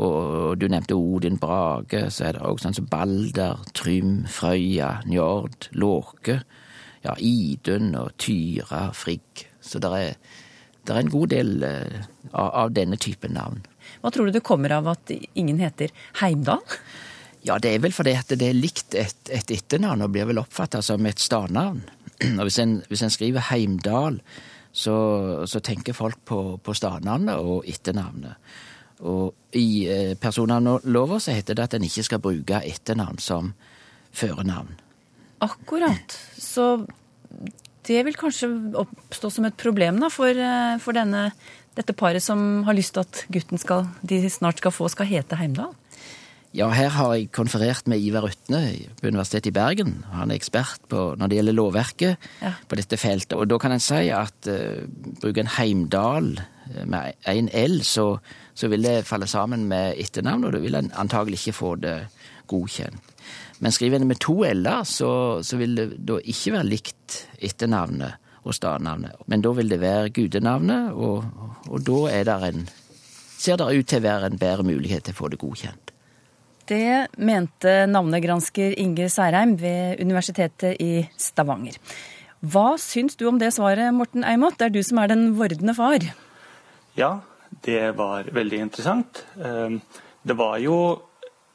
Og 0.00 0.54
du 0.60 0.68
nevnte 0.70 0.94
Odin 0.94 1.38
Brage, 1.40 2.06
så 2.14 2.28
er 2.28 2.36
det 2.36 2.44
også 2.46 2.68
sånn 2.68 2.78
som 2.78 2.90
Balder, 2.90 3.64
Trym, 3.74 4.24
Frøya, 4.30 5.00
Njord, 5.10 5.70
Låke. 5.74 6.40
Ja, 7.02 7.16
Idun 7.16 7.94
og 7.98 8.14
Tyra, 8.20 8.90
Frigg. 8.94 9.48
Så 9.60 9.80
det 9.82 9.90
er, 9.96 10.14
det 10.90 10.98
er 10.98 11.06
en 11.06 11.14
god 11.14 11.32
del 11.32 11.52
eh, 11.66 12.00
av, 12.32 12.48
av 12.64 12.74
denne 12.76 12.98
typen 13.00 13.34
navn. 13.36 13.62
Hva 14.00 14.12
tror 14.12 14.28
du 14.28 14.34
det 14.34 14.44
kommer 14.46 14.72
av 14.76 14.90
at 14.92 15.12
ingen 15.38 15.60
heter 15.62 15.92
Heimdal? 16.20 16.62
Ja, 17.46 17.56
det 17.62 17.72
er 17.72 17.82
vel 17.84 17.94
fordi 17.96 18.14
at 18.18 18.32
det 18.36 18.50
er 18.50 18.56
likt 18.56 18.94
et, 18.98 19.20
et 19.32 19.52
etternavn 19.54 20.04
og 20.04 20.12
blir 20.12 20.28
vel 20.28 20.42
oppfatta 20.42 20.82
som 20.84 21.06
et 21.08 21.22
stadnavn. 21.22 21.82
Og 22.38 22.42
hvis 22.44 22.60
en, 22.60 22.80
hvis 22.90 23.04
en 23.06 23.12
skriver 23.12 23.46
Heimdal, 23.48 24.20
så, 24.72 24.96
så 25.48 25.62
tenker 25.64 25.96
folk 25.96 26.20
på, 26.28 26.40
på 26.62 26.74
stadnavnet 26.76 27.40
og 27.40 27.64
etternavnet. 27.68 28.36
Og 29.00 29.56
i 29.56 29.88
eh, 29.88 30.12
personnavnlova 30.20 31.18
så 31.22 31.34
heter 31.34 31.56
det 31.56 31.64
at 31.64 31.76
en 31.78 31.86
ikke 31.88 32.04
skal 32.06 32.22
bruke 32.22 32.60
etternavn 32.68 33.18
som 33.22 33.54
førernavn. 34.12 34.76
Akkurat. 35.40 36.16
Så 36.36 36.84
det 37.88 38.04
vil 38.06 38.16
kanskje 38.18 38.48
oppstå 38.80 39.30
som 39.32 39.46
et 39.48 39.56
problem 39.60 40.00
da, 40.02 40.10
for, 40.12 40.28
eh, 40.28 40.78
for 40.82 40.96
denne, 40.96 41.30
dette 41.78 41.94
paret 41.96 42.22
som 42.22 42.64
har 42.66 42.76
lyst 42.76 42.94
til 42.96 43.06
at 43.06 43.24
gutten 43.32 43.60
skal, 43.60 43.88
de 44.02 44.22
snart 44.30 44.60
skal 44.60 44.74
få, 44.74 44.88
skal 44.92 45.08
hete 45.08 45.38
Heimdal. 45.40 45.72
Ja, 46.50 46.66
her 46.74 46.88
har 46.90 47.12
jeg 47.14 47.28
konferert 47.30 47.86
med 47.86 48.02
Ivar 48.02 48.24
Utne 48.26 48.64
på 48.98 49.06
Universitetet 49.06 49.52
i 49.52 49.54
Bergen. 49.54 50.00
Han 50.10 50.32
er 50.32 50.40
ekspert 50.40 50.82
på, 50.90 51.12
når 51.14 51.30
det 51.30 51.36
gjelder 51.38 51.54
lovverket 51.54 52.16
Ja. 52.42 52.54
på 52.66 52.76
dette 52.80 52.98
feltet. 52.98 53.36
Og 53.38 53.46
da 53.46 53.58
kan 53.62 53.70
en 53.70 53.78
si 53.78 54.08
at 54.10 54.48
uh, 54.50 54.82
bruker 55.22 55.44
en 55.44 55.54
Heimdal 55.58 56.40
eh, 56.74 56.84
med 56.90 57.14
en 57.30 57.48
L, 57.54 57.84
så, 57.86 58.18
så 58.60 58.68
vil 58.68 58.84
det 58.84 59.06
falle 59.08 59.28
sammen 59.30 59.64
med 59.70 59.96
etternavn, 60.00 60.44
og 60.44 60.52
du 60.52 60.60
vil 60.60 60.76
antagelig 60.76 61.40
ikke 61.40 61.56
få 61.56 61.74
det 61.80 61.94
godkjent. 62.50 63.14
Men 63.60 63.72
skriver 63.72 64.00
en 64.00 64.08
med 64.08 64.20
to 64.20 64.40
L-er, 64.48 64.84
så, 64.88 65.12
så 65.44 65.56
vil 65.60 65.76
det 65.76 65.86
da 66.08 66.18
ikke 66.20 66.54
være 66.56 66.68
likt 66.68 67.22
etternavnet 67.40 68.16
og 68.40 68.56
stadnavnet. 68.56 69.20
Men 69.28 69.44
da 69.44 69.52
vil 69.56 69.72
det 69.72 69.80
være 69.82 70.12
gudenavnet, 70.16 70.92
og, 70.96 71.24
og 71.68 71.84
da 71.84 72.00
er 72.12 72.28
det 72.28 72.36
en, 72.48 72.66
ser 73.40 73.60
det 73.60 73.68
ut 73.68 73.88
til 73.88 74.00
å 74.00 74.06
være 74.08 74.30
en 74.30 74.40
bedre 74.40 74.66
mulighet 74.68 75.08
til 75.08 75.16
å 75.16 75.20
få 75.20 75.32
det 75.32 75.40
godkjent. 75.40 75.94
Det 76.70 77.16
mente 77.18 77.72
navnegransker 77.90 78.76
Inge 78.78 79.08
Særheim 79.10 79.56
ved 79.60 80.00
Universitetet 80.04 80.78
i 80.80 81.02
Stavanger. 81.18 81.80
Hva 82.40 82.76
syns 82.80 83.18
du 83.20 83.26
om 83.28 83.40
det 83.40 83.50
svaret, 83.56 83.90
Morten 83.92 84.24
Eimot? 84.24 84.56
Det 84.56 84.68
er 84.68 84.76
du 84.76 84.80
som 84.86 85.00
er 85.02 85.10
den 85.10 85.32
vordende 85.36 85.74
far. 85.76 86.04
Ja, 86.96 87.18
det 87.64 87.90
var 87.96 88.24
veldig 88.32 88.58
interessant. 88.66 89.24
Eh, 89.42 89.78
Det 90.22 90.34
var 90.36 90.58
jo 90.60 90.76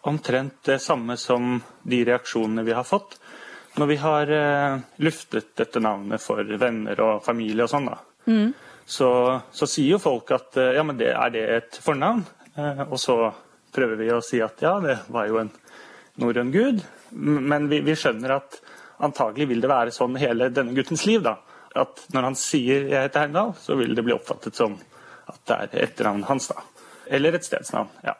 omtrent 0.01 0.63
det 0.65 0.79
samme 0.81 1.17
som 1.17 1.61
de 1.83 1.99
reaksjonene 2.05 2.63
vi 2.65 2.73
har 2.73 2.83
fått 2.83 3.17
når 3.77 3.87
vi 3.87 3.95
har 4.01 4.29
eh, 4.31 4.77
luftet 5.03 5.51
dette 5.59 5.79
navnet 5.83 6.21
for 6.21 6.43
venner 6.57 6.99
og 7.03 7.23
familie 7.25 7.63
og 7.65 7.69
sånn. 7.69 7.85
da. 7.91 7.97
Så, 8.85 9.09
så 9.51 9.67
sier 9.67 9.95
jo 9.95 9.99
folk 9.99 10.31
at 10.31 10.57
eh, 10.57 10.73
ja, 10.77 10.83
men 10.83 10.97
det, 10.97 11.11
er 11.13 11.29
det 11.33 11.43
et 11.57 11.79
fornavn? 11.83 12.23
Eh, 12.55 12.81
Og 12.89 12.97
så 13.01 13.17
prøver 13.75 13.99
vi 13.99 14.09
å 14.15 14.21
si 14.23 14.39
at 14.41 14.61
ja, 14.63 14.77
det 14.79 14.97
var 15.11 15.27
jo 15.27 15.37
en 15.41 15.51
norrøn 16.21 16.51
gud. 16.53 16.81
Men 17.11 17.67
vi, 17.69 17.81
vi 17.83 17.95
skjønner 17.99 18.37
at 18.37 18.61
antagelig 19.03 19.49
vil 19.49 19.61
det 19.61 19.69
være 19.69 19.91
sånn 19.91 20.15
hele 20.21 20.47
denne 20.49 20.73
guttens 20.77 21.05
liv. 21.05 21.21
da. 21.25 21.35
At 21.75 22.05
når 22.15 22.29
han 22.29 22.35
sier 22.39 22.87
'jeg 22.87 23.01
heter 23.09 23.25
Heimdal', 23.25 23.55
så 23.59 23.75
vil 23.75 23.93
det 23.95 24.03
bli 24.05 24.13
oppfattet 24.15 24.55
som 24.55 24.77
at 25.31 25.41
det 25.49 25.57
er 25.79 25.87
etternavnet 25.89 26.29
hans. 26.29 26.47
da. 26.51 26.61
Eller 27.07 27.35
et 27.37 27.45
stedsnavn. 27.47 27.89
ja. 28.03 28.15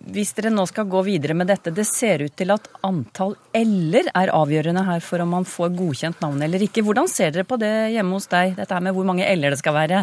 Hvis 0.00 0.30
dere 0.32 0.48
nå 0.48 0.62
skal 0.64 0.86
gå 0.88 1.02
videre 1.04 1.34
med 1.36 1.50
dette, 1.50 1.68
det 1.76 1.84
ser 1.84 2.22
ut 2.24 2.32
til 2.32 2.48
at 2.54 2.70
antall 2.88 3.34
l-er 3.52 4.06
er 4.16 4.30
avgjørende 4.32 4.84
her 4.86 5.02
for 5.04 5.20
om 5.20 5.28
man 5.36 5.44
får 5.44 5.74
godkjent 5.76 6.22
navnet 6.24 6.46
eller 6.46 6.64
ikke. 6.64 6.80
Hvordan 6.86 7.08
ser 7.12 7.34
dere 7.34 7.44
på 7.44 7.58
det 7.60 7.92
hjemme 7.92 8.16
hos 8.16 8.30
deg, 8.32 8.54
dette 8.56 8.72
her 8.72 8.80
med 8.86 8.96
hvor 8.96 9.04
mange 9.04 9.26
l-er 9.28 9.52
det 9.52 9.58
skal 9.60 9.76
være? 9.76 9.98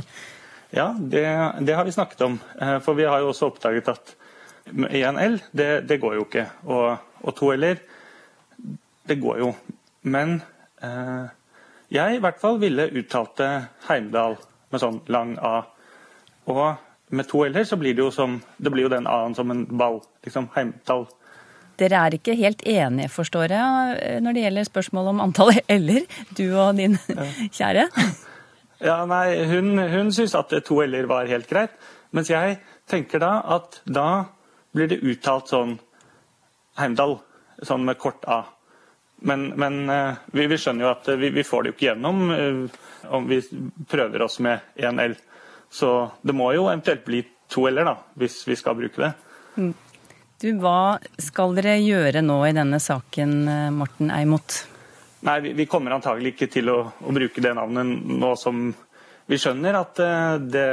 Ja, 0.69 0.91
det, 0.99 1.23
det 1.65 1.73
har 1.79 1.87
vi 1.87 1.95
snakket 1.95 2.21
om. 2.27 2.35
Eh, 2.61 2.75
For 2.85 2.93
vi 2.93 3.07
har 3.09 3.23
jo 3.23 3.31
også 3.31 3.49
oppdaget 3.49 3.89
at 3.89 4.13
én 4.69 5.17
L, 5.17 5.39
det, 5.51 5.87
det 5.89 5.97
går 6.03 6.19
jo 6.19 6.27
ikke. 6.27 6.45
Og, 6.69 6.85
og 7.23 7.35
to 7.39 7.49
L-er, 7.55 7.81
det 9.07 9.17
går 9.23 9.39
jo. 9.41 9.49
Men 10.13 10.43
eh, 10.83 11.25
jeg 11.89 12.19
i 12.19 12.21
hvert 12.21 12.37
fall 12.41 12.59
ville 12.61 12.89
uttalt 13.01 13.33
det 13.41 13.51
Heimdal 13.87 14.37
med 14.69 14.83
sånn 14.83 15.01
lang 15.09 15.37
A. 15.41 15.55
Og 16.47 17.13
med 17.15 17.27
to 17.27 17.43
L-er 17.47 17.67
så 17.67 17.77
blir 17.79 17.95
det 17.95 18.03
jo 18.03 18.11
som 18.11 18.41
Det 18.57 18.71
blir 18.71 18.87
jo 18.87 18.91
den 18.91 19.07
A-en 19.07 19.35
som 19.35 19.51
en 19.51 19.65
ball. 19.65 20.01
Liksom 20.25 20.49
heimtall. 20.55 21.07
Dere 21.77 21.99
er 22.07 22.15
ikke 22.17 22.33
helt 22.33 22.63
enige, 22.65 23.09
forstår 23.13 23.51
jeg, 23.53 24.21
når 24.25 24.33
det 24.33 24.43
gjelder 24.47 24.65
spørsmålet 24.65 25.13
om 25.13 25.19
antall 25.27 25.51
l-er, 25.77 26.07
du 26.33 26.47
og 26.57 26.79
din 26.79 26.97
kjære? 27.57 27.85
Ja, 28.81 29.03
nei, 29.09 29.45
hun, 29.49 29.77
hun 29.77 30.09
syns 30.13 30.33
at 30.37 30.53
to 30.65 30.81
L-er 30.81 31.05
var 31.09 31.29
helt 31.29 31.49
greit. 31.49 31.77
Mens 32.15 32.31
jeg 32.33 32.57
tenker 32.89 33.21
da 33.21 33.31
at 33.57 33.81
da 33.85 34.07
blir 34.73 34.89
det 34.89 35.03
uttalt 35.05 35.51
sånn 35.53 35.77
Heimdal, 36.77 37.17
sånn 37.65 37.85
med 37.85 37.97
kort 37.97 38.25
A. 38.29 38.43
Men, 39.25 39.47
men 39.57 39.89
eh, 39.89 40.17
vi, 40.29 40.45
vi, 40.45 40.59
skjønner 40.61 40.85
jo 40.85 40.91
at 40.91 41.07
vi, 41.17 41.31
vi, 41.33 41.45
får 41.45 41.63
det 41.63 41.71
jo 41.71 41.75
ikke 41.75 41.87
gjennom 41.87 42.19
eh, 42.35 42.59
om 43.17 43.25
vi 43.25 43.39
prøver 43.89 44.21
oss 44.27 44.37
med 44.45 44.77
én 44.77 45.01
L. 45.01 45.15
Så 45.69 46.11
det 46.21 46.35
må 46.35 46.51
jo 46.55 46.67
eventuelt 46.67 47.03
bli 47.05 47.21
to 47.51 47.67
L-er, 47.69 47.87
da, 47.87 47.95
hvis 48.19 48.39
vi 48.47 48.55
skal 48.59 48.77
bruke 48.77 49.03
det. 49.03 49.11
Mm. 49.57 49.73
Du, 50.37 50.47
Hva 50.61 50.97
skal 51.21 51.55
dere 51.57 51.77
gjøre 51.81 52.21
nå 52.21 52.37
i 52.45 52.55
denne 52.55 52.79
saken, 52.83 53.37
Morten 53.73 54.11
Eimot? 54.13 54.59
Nei, 55.25 55.39
vi, 55.41 55.53
vi 55.57 55.65
kommer 55.69 55.95
antagelig 55.95 56.35
ikke 56.35 56.49
til 56.59 56.69
å, 56.69 56.79
å, 57.01 57.13
bruke 57.15 57.41
det 57.41 57.55
navnet 57.57 58.05
nå 58.21 58.35
som 58.37 58.67
vi 59.27 59.39
skjønner 59.41 59.79
at 59.79 60.01
det, 60.45 60.67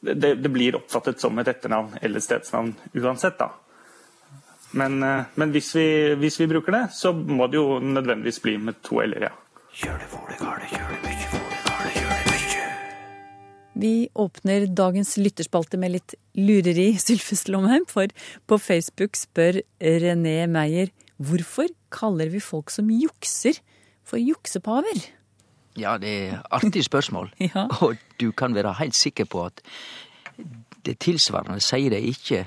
det, 0.00 0.32
det 0.40 0.52
blir 0.52 0.78
oppfattet 0.80 1.20
som 1.20 1.36
et 1.38 1.50
etternavn 1.52 2.00
eller 2.00 2.24
stedsnavn 2.24 2.72
uansett, 2.98 3.36
da. 3.38 3.52
Men, 4.72 5.02
eh, 5.02 5.24
men 5.34 5.52
hvis, 5.52 5.74
vi, 5.76 6.14
hvis, 6.14 6.40
vi, 6.40 6.46
bruker 6.46 6.72
det, 6.72 6.86
så 6.96 7.12
må 7.12 7.46
det 7.46 7.60
jo 7.60 7.78
nødvendigvis 7.80 8.40
bli 8.42 8.56
med 8.58 8.80
to 8.84 9.02
l-er, 9.04 9.28
ja. 9.28 9.38
Vi 13.82 14.08
åpner 14.14 14.68
dagens 14.70 15.16
lytterspalte 15.18 15.78
med 15.80 15.96
litt 15.96 16.14
lureri, 16.38 16.92
Sylfest 17.02 17.50
Lomheim, 17.50 17.86
for 17.90 18.12
på 18.46 18.58
Facebook 18.62 19.18
spør 19.18 19.62
René 19.80 20.44
Meyer 20.50 20.92
hvorfor 21.22 21.70
kaller 21.94 22.30
vi 22.32 22.40
folk 22.42 22.70
som 22.70 22.90
jukser, 22.90 23.58
for 24.02 24.18
juksepaver? 24.18 25.04
Ja, 25.78 25.96
det 25.98 26.10
er 26.10 26.40
artig 26.50 26.84
spørsmål. 26.84 27.30
ja. 27.54 27.68
Og 27.80 27.96
du 28.20 28.32
kan 28.32 28.54
være 28.54 28.74
helt 28.80 28.98
sikker 28.98 29.28
på 29.30 29.46
at 29.46 29.62
det 30.86 30.98
tilsvarende 31.02 31.62
sier 31.62 31.94
de 31.94 32.00
ikke 32.10 32.44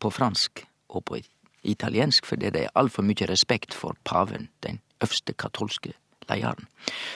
på 0.00 0.10
fransk 0.14 0.62
og 0.88 1.04
på 1.10 1.20
italiensk, 1.66 2.26
fordi 2.26 2.50
det 2.54 2.66
er 2.66 2.74
altfor 2.78 3.02
mye 3.06 3.26
respekt 3.28 3.74
for 3.74 3.98
paven, 4.06 4.48
den 4.62 4.80
øvste 5.02 5.34
katolske 5.34 5.96
leiaren. 6.30 6.66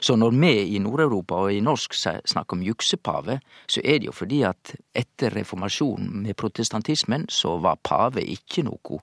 Så 0.01 0.17
når 0.17 0.35
vi 0.35 0.53
i 0.75 0.81
Nord-Europa 0.83 1.35
og 1.45 1.53
i 1.55 1.63
norsk 1.65 1.95
snakker 1.95 2.57
om 2.57 2.65
juksepave, 2.65 3.41
så 3.67 3.83
er 3.85 4.01
det 4.01 4.11
jo 4.11 4.15
fordi 4.17 4.43
at 4.49 4.75
etter 4.97 5.35
reformasjonen 5.37 6.23
med 6.25 6.37
protestantismen, 6.37 7.29
så 7.29 7.57
var 7.63 7.83
pave 7.83 8.25
ikke 8.25 8.65
noe 8.67 9.01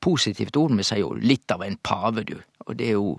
positivt 0.00 0.56
ord. 0.56 0.76
Vi 0.76 0.86
sier 0.86 1.02
jo 1.02 1.14
litt 1.18 1.50
av 1.50 1.64
en 1.66 1.78
pave, 1.82 2.24
du, 2.26 2.36
og 2.66 2.76
det 2.78 2.92
er 2.92 2.98
jo 2.98 3.16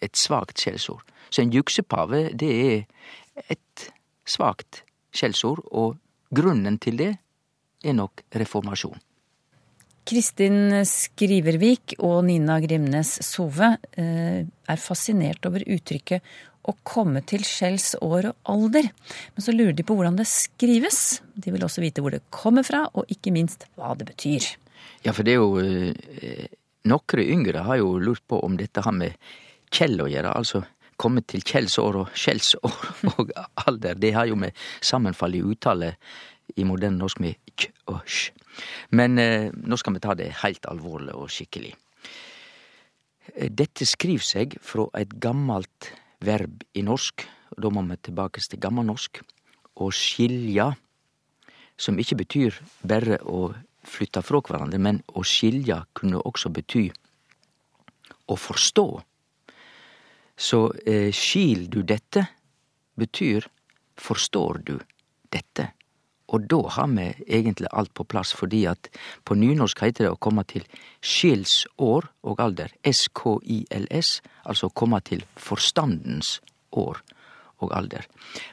et 0.00 0.16
svakt 0.16 0.60
skjellsord. 0.60 1.04
Så 1.30 1.42
en 1.42 1.52
juksepave, 1.54 2.30
det 2.34 2.52
er 2.64 3.50
et 3.52 3.90
svakt 4.26 4.82
skjellsord, 5.14 5.62
og 5.70 5.98
grunnen 6.34 6.78
til 6.78 6.98
det 7.00 7.12
er 7.84 7.96
nok 7.96 8.24
reformasjon. 8.34 8.98
Kristin 10.10 10.80
Skrivervik 10.88 11.94
og 12.02 12.24
Nina 12.26 12.56
Grimnes 12.62 13.12
Sove 13.22 13.76
eh, 13.94 14.40
er 14.42 14.80
fascinert 14.82 15.46
over 15.46 15.62
uttrykket 15.62 16.24
å 16.66 16.74
komme 16.82 17.22
til 17.22 17.44
skjells 17.46 17.94
år 18.02 18.32
og 18.32 18.50
alder. 18.50 18.88
Men 19.36 19.44
så 19.44 19.54
lurer 19.54 19.76
de 19.76 19.86
på 19.86 19.94
hvordan 19.94 20.18
det 20.18 20.26
skrives. 20.26 21.20
De 21.38 21.54
vil 21.54 21.62
også 21.62 21.84
vite 21.84 22.02
hvor 22.02 22.16
det 22.16 22.24
kommer 22.34 22.66
fra, 22.66 22.82
og 22.90 23.06
ikke 23.12 23.32
minst 23.34 23.68
hva 23.78 23.94
det 23.98 24.08
betyr. 24.10 24.50
Ja, 25.06 25.14
for 25.14 25.22
det 25.22 25.36
er 25.36 25.44
jo 25.44 25.54
Noen 25.60 26.56
Nokre 26.90 27.20
yngre 27.28 27.60
har 27.66 27.76
jo 27.76 27.98
lurt 28.00 28.22
på 28.24 28.38
om 28.40 28.54
dette 28.56 28.80
har 28.80 28.94
med 28.96 29.12
Kjell 29.70 30.00
å 30.00 30.08
gjøre, 30.08 30.32
altså 30.32 30.62
komme 31.00 31.22
til 31.28 31.44
Kjells-år 31.46 31.98
og 32.02 32.16
skjellsår 32.18 32.78
og 33.14 33.32
alder. 33.66 34.00
Det 34.00 34.14
har 34.16 34.28
jo 34.30 34.38
med 34.40 34.56
sammenfall 34.80 35.36
i 35.38 35.44
uttale 35.44 35.94
i 36.56 36.66
moderne 36.66 36.98
norsk 36.98 37.20
med 37.22 37.38
kj 37.54 37.70
og 37.92 38.00
sj. 38.08 38.39
Men 38.96 39.18
eh, 39.18 39.50
nå 39.52 39.78
skal 39.80 39.96
vi 39.96 40.02
ta 40.02 40.16
det 40.18 40.30
heilt 40.42 40.66
alvorlig 40.70 41.14
og 41.16 41.30
skikkelig. 41.32 41.72
Eh, 43.34 43.50
dette 43.50 43.86
skriv 43.88 44.24
seg 44.24 44.56
fra 44.64 44.88
et 44.98 45.12
gammalt 45.22 45.92
verb 46.24 46.64
i 46.76 46.84
norsk, 46.86 47.26
og 47.56 47.64
da 47.64 47.72
må 47.72 47.84
vi 47.88 47.98
tilbake 48.10 48.42
til 48.42 48.62
gammelnorsk. 48.62 49.22
Å 49.80 49.90
skilja, 49.94 50.70
som 51.80 51.98
ikke 51.98 52.18
betyr 52.20 52.58
bare 52.84 53.20
å 53.24 53.52
flytte 53.88 54.22
fra 54.22 54.42
hverandre, 54.44 54.78
men 54.78 55.00
å 55.16 55.24
skilja 55.24 55.84
kunne 55.96 56.20
også 56.20 56.50
bety 56.52 56.90
å 58.30 58.36
forstå. 58.36 58.88
Så 60.40 60.60
eh, 60.88 61.08
skil 61.12 61.66
du 61.72 61.82
dette 61.84 62.26
betyr 63.00 63.48
forstår 64.00 64.62
du 64.64 64.76
dette. 65.32 65.70
Og 66.30 66.46
da 66.46 66.60
har 66.76 66.90
vi 66.94 67.06
egentlig 67.26 67.68
alt 67.74 67.92
på 67.94 68.04
plass, 68.06 68.32
fordi 68.36 68.64
at 68.70 68.88
på 69.26 69.34
nynorsk 69.34 69.80
heiter 69.82 70.06
det 70.06 70.12
å 70.14 70.20
komme 70.22 70.44
til 70.46 70.66
skilsår 71.02 72.06
og 72.22 72.42
alder, 72.42 72.70
SKILS, 72.86 74.20
altså 74.46 74.68
å 74.68 74.76
komme 74.76 75.00
til 75.02 75.24
forstandens 75.34 76.38
år 76.70 77.02
og 77.60 77.74
alder. 77.76 78.06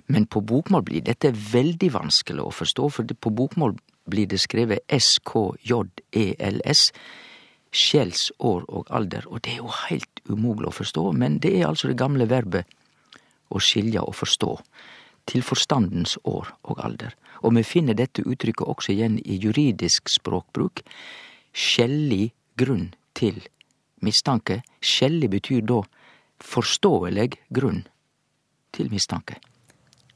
Men 0.07 0.25
på 0.25 0.41
bokmål 0.41 0.83
blir 0.89 1.05
dette 1.05 1.31
veldig 1.31 1.91
vanskelig 1.93 2.43
å 2.43 2.55
forstå, 2.55 2.89
for 2.89 3.03
på 3.13 3.33
bokmål 3.37 3.77
blir 4.09 4.27
det 4.31 4.41
skrevet 4.41 4.83
SKJELS, 4.89 6.83
skjelsår 7.77 8.65
og 8.73 8.89
alder, 8.95 9.27
og 9.27 9.43
det 9.45 9.53
er 9.53 9.61
jo 9.61 9.71
heilt 9.85 10.21
umogleg 10.31 10.71
å 10.71 10.77
forstå, 10.79 11.11
men 11.13 11.37
det 11.43 11.53
er 11.59 11.67
altså 11.67 11.91
det 11.91 11.99
gamle 11.99 12.25
verbet 12.25 12.65
å 13.53 13.61
skilje 13.61 14.01
og 14.01 14.15
forstå, 14.17 14.55
til 15.27 15.43
forstandens 15.43 16.15
år 16.23 16.47
og 16.63 16.79
alder 16.79 17.13
og 17.43 17.55
vi 17.57 17.63
finner 17.67 17.97
dette 17.97 18.25
uttrykket 18.25 18.67
også 18.67 18.93
igjen 18.95 19.19
i 19.23 19.37
juridisk 19.41 20.09
språkbruk. 20.09 20.83
Skjellig 21.53 22.31
grunn 22.57 22.91
til 23.17 23.41
mistanke. 24.05 24.61
Skjellig 24.81 25.29
betyr 25.33 25.65
da 25.65 25.81
forståelig 26.43 27.31
grunn 27.53 27.83
til 28.75 28.89
mistanke. 28.93 29.39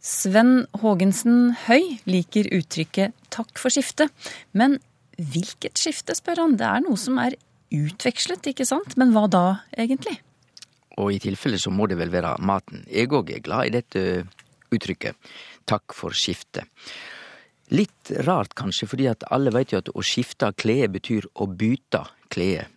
Sven 0.01 0.65
Haagensen 0.81 1.53
Høy 1.67 2.01
liker 2.10 2.49
uttrykket 2.57 3.13
'takk 3.29 3.57
for 3.62 3.69
skiftet', 3.69 4.10
men 4.53 4.79
hvilket 5.17 5.77
skifte, 5.77 6.15
spør 6.17 6.41
han. 6.41 6.57
Det 6.57 6.65
er 6.65 6.81
noe 6.81 6.97
som 6.97 7.19
er 7.21 7.38
utvekslet, 7.71 8.47
ikke 8.49 8.65
sant? 8.65 8.97
Men 8.97 9.13
hva 9.13 9.27
da, 9.29 9.45
egentlig? 9.77 10.17
Og 10.97 11.13
i 11.13 11.21
tilfelle 11.23 11.60
så 11.62 11.71
må 11.71 11.88
det 11.88 11.99
vel 11.99 12.12
være 12.12 12.36
maten. 12.43 12.84
Jeg 12.89 13.13
òg 13.13 13.29
er 13.29 13.45
glad 13.45 13.69
i 13.69 13.75
dette 13.77 14.25
uttrykket. 14.71 15.15
Takk 15.69 15.95
for 15.95 16.15
skiftet. 16.17 16.67
Litt 17.71 18.12
rart 18.28 18.56
kanskje, 18.60 18.89
fordi 18.91 19.08
at 19.08 19.24
alle 19.32 19.54
veit 19.56 19.71
jo 19.71 19.80
at 19.80 19.91
å 19.93 20.04
skifte 20.04 20.52
klede 20.60 20.91
betyr 20.97 21.28
å 21.39 21.47
byte 21.47 22.04
klede. 22.32 22.67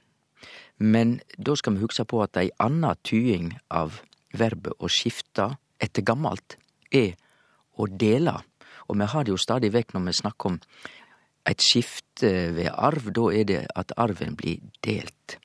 Men 0.78 1.20
da 1.38 1.54
skal 1.58 1.76
vi 1.76 1.84
huske 1.84 2.04
på 2.06 2.20
at 2.22 2.36
ei 2.38 2.50
anna 2.62 2.94
tying 3.06 3.52
av 3.70 4.00
verbet 4.34 4.74
å 4.82 4.90
skifte 4.90 5.52
etter 5.82 6.02
gammalt 6.06 6.56
er 6.90 7.14
å 7.78 7.86
dele. 7.86 8.36
Og 8.90 8.98
vi 8.98 9.08
har 9.10 9.24
det 9.24 9.32
jo 9.32 9.40
stadig 9.40 9.70
vekk 9.74 9.94
når 9.94 10.08
vi 10.08 10.16
snakker 10.20 10.52
om 10.52 10.60
eit 11.48 11.62
skifte 11.62 12.30
ved 12.56 12.70
arv, 12.72 13.10
da 13.14 13.28
er 13.32 13.48
det 13.48 13.62
at 13.76 13.94
arven 14.00 14.36
blir 14.38 14.62
delt. 14.84 15.38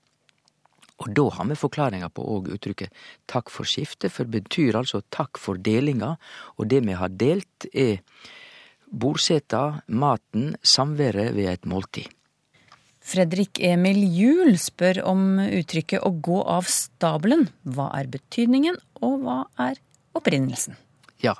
Og 0.99 1.13
da 1.15 1.29
har 1.37 1.47
vi 1.47 1.55
forklaringa 1.59 2.09
på 2.11 2.25
òg 2.35 2.51
uttrykket 2.55 2.91
takk 3.31 3.51
for 3.53 3.67
skiftet, 3.67 4.11
for 4.11 4.27
det 4.27 4.43
betyr 4.43 4.81
altså 4.81 5.01
takk 5.15 5.39
for 5.39 5.55
delinga, 5.55 6.17
og 6.59 6.69
det 6.71 6.83
vi 6.87 6.97
har 6.99 7.13
delt 7.15 7.69
er 7.71 8.01
bordseta, 8.89 9.81
maten, 9.87 10.55
samværet 10.63 11.35
ved 11.37 11.53
et 11.53 11.67
måltid. 11.69 12.09
Fredrik 13.09 13.57
Emil 13.63 14.01
Juel 14.13 14.57
spør 14.61 15.01
om 15.07 15.39
uttrykket 15.39 16.03
'å 16.03 16.11
gå 16.21 16.43
av 16.45 16.65
stabelen'. 16.65 17.49
Hva 17.65 17.89
er 17.97 18.05
betydningen, 18.05 18.75
og 19.01 19.23
hva 19.23 19.45
er 19.57 19.79
opprinnelsen? 20.13 20.75
Ja, 21.23 21.33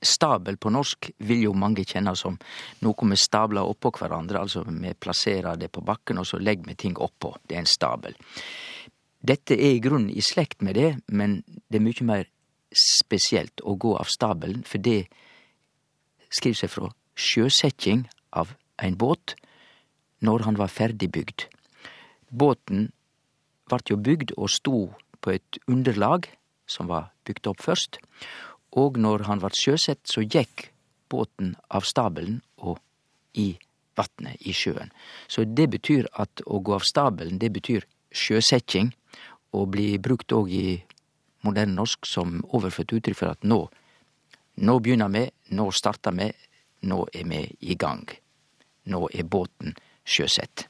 stabel 0.00 0.56
på 0.56 0.70
norsk 0.70 1.10
vil 1.18 1.42
jo 1.48 1.52
mange 1.52 1.84
kjenne 1.84 2.14
som 2.16 2.38
noe 2.84 3.10
vi 3.10 3.16
stabler 3.16 3.62
oppå 3.62 3.90
hverandre. 3.90 4.38
Altså 4.38 4.64
vi 4.66 4.94
plasserer 4.94 5.56
det 5.56 5.72
på 5.72 5.80
bakken, 5.80 6.18
og 6.18 6.26
så 6.26 6.38
legger 6.38 6.66
vi 6.66 6.74
ting 6.74 6.96
oppå. 6.96 7.34
Det 7.46 7.56
er 7.56 7.64
en 7.64 7.66
stabel. 7.66 8.14
Dette 9.24 9.56
er 9.56 9.78
i 9.78 9.80
grunnen 9.80 10.12
i 10.12 10.20
slekt 10.20 10.60
med 10.62 10.76
det, 10.76 10.90
men 11.08 11.40
det 11.72 11.80
er 11.80 11.86
mye 11.86 12.04
mer 12.04 12.26
spesielt 12.74 13.62
å 13.64 13.76
gå 13.80 13.94
av 13.96 14.10
stabelen, 14.10 14.64
for 14.68 14.82
det 14.82 15.06
skriv 16.34 16.58
seg 16.58 16.72
fra 16.72 16.90
sjøsetjing 17.14 18.04
av 18.36 18.52
ein 18.82 18.98
båt 18.98 19.36
når 20.24 20.44
han 20.48 20.58
var 20.58 20.72
ferdig 20.72 21.08
bygd. 21.14 21.46
Båten 22.28 22.90
vart 23.70 23.88
jo 23.88 23.96
bygd 23.96 24.34
og 24.36 24.50
sto 24.52 24.78
på 25.24 25.36
et 25.36 25.60
underlag 25.70 26.28
som 26.68 26.90
var 26.90 27.12
bygd 27.24 27.48
opp 27.48 27.62
først, 27.64 28.00
og 28.74 28.98
når 28.98 29.24
han 29.28 29.40
vart 29.40 29.56
sjøsett, 29.56 30.02
så 30.04 30.24
gikk 30.24 30.68
båten 31.12 31.54
av 31.70 31.86
stabelen 31.86 32.40
og 32.58 32.80
i 33.38 33.54
vatnet, 33.94 34.40
i 34.42 34.52
sjøen. 34.52 34.90
Så 35.30 35.46
det 35.46 35.68
betyr 35.70 36.08
at 36.18 36.42
å 36.44 36.58
gå 36.58 36.74
av 36.74 36.84
stabelen, 36.84 37.38
det 37.38 37.52
betyr 37.54 37.86
sjøsetjing, 38.14 38.92
og 39.54 39.68
blir 39.74 39.98
brukt 40.02 40.32
òg 40.34 40.50
i 40.54 40.66
moderne 41.44 41.74
norsk 41.76 42.06
som 42.08 42.38
overført 42.56 42.94
uttrykk 42.96 43.18
for 43.18 43.34
at 43.34 43.42
nå 43.46 43.64
nå 44.64 44.76
begynner 44.78 45.10
vi, 45.10 45.24
nå 45.58 45.64
starter 45.74 46.14
vi, 46.14 46.28
nå 46.86 47.00
er 47.10 47.24
vi 47.26 47.40
i 47.66 47.74
gang. 47.74 48.04
Nå 48.86 49.00
er 49.10 49.26
båten 49.26 49.72
sjøsett. 50.06 50.68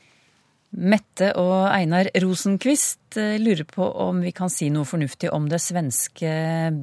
Mette 0.75 1.29
og 1.39 1.69
Einar 1.69 2.09
Rosenquist 2.25 3.19
eh, 3.21 3.37
lurer 3.39 3.67
på 3.69 3.85
om 4.07 4.23
vi 4.25 4.33
kan 4.35 4.49
si 4.51 4.71
noe 4.73 4.89
fornuftig 4.89 5.29
om 5.37 5.51
det 5.53 5.61
svenske 5.63 6.33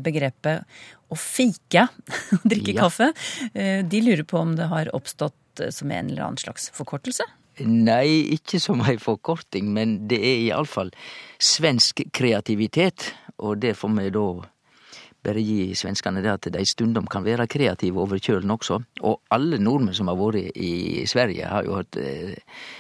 begrepet 0.06 0.62
å 1.12 1.18
fike, 1.20 1.88
drikke 2.54 2.76
Ja. 2.78 2.86
kaffe. 2.86 3.10
Eh, 3.54 3.82
De 3.84 4.02
lurer 4.06 4.24
på 4.24 4.38
om 4.40 4.54
det 4.56 4.70
har 4.72 4.94
oppstått 4.96 5.66
som 5.74 5.92
en 5.92 6.08
eller 6.14 6.24
annen 6.30 6.40
slags 6.40 6.70
forkortelse? 6.78 7.26
Nei, 7.68 8.34
ikke 8.36 8.60
som 8.62 8.82
ei 8.88 8.98
forkorting, 9.02 9.70
men 9.74 10.00
det 10.10 10.20
er 10.22 10.40
iallfall 10.48 10.92
svensk 11.42 12.04
kreativitet, 12.14 13.12
og 13.42 13.62
det 13.62 13.76
får 13.78 13.94
vi 13.98 14.10
da 14.14 14.26
bare 15.22 15.42
gi 15.46 15.76
svenskene 15.78 16.22
det 16.24 16.32
at 16.32 16.48
de 16.54 16.64
stundom 16.66 17.06
kan 17.10 17.24
være 17.26 17.48
kreative 17.52 18.02
over 18.02 18.18
kjølen 18.22 18.54
også. 18.56 18.80
Og 19.06 19.22
alle 19.34 19.60
nordmenn 19.62 19.96
som 19.98 20.10
har 20.10 20.18
vært 20.18 20.58
i 20.58 21.06
Sverige, 21.10 21.46
har 21.46 21.68
jo 21.68 21.78
hørt 21.78 21.98
eh, 22.02 22.34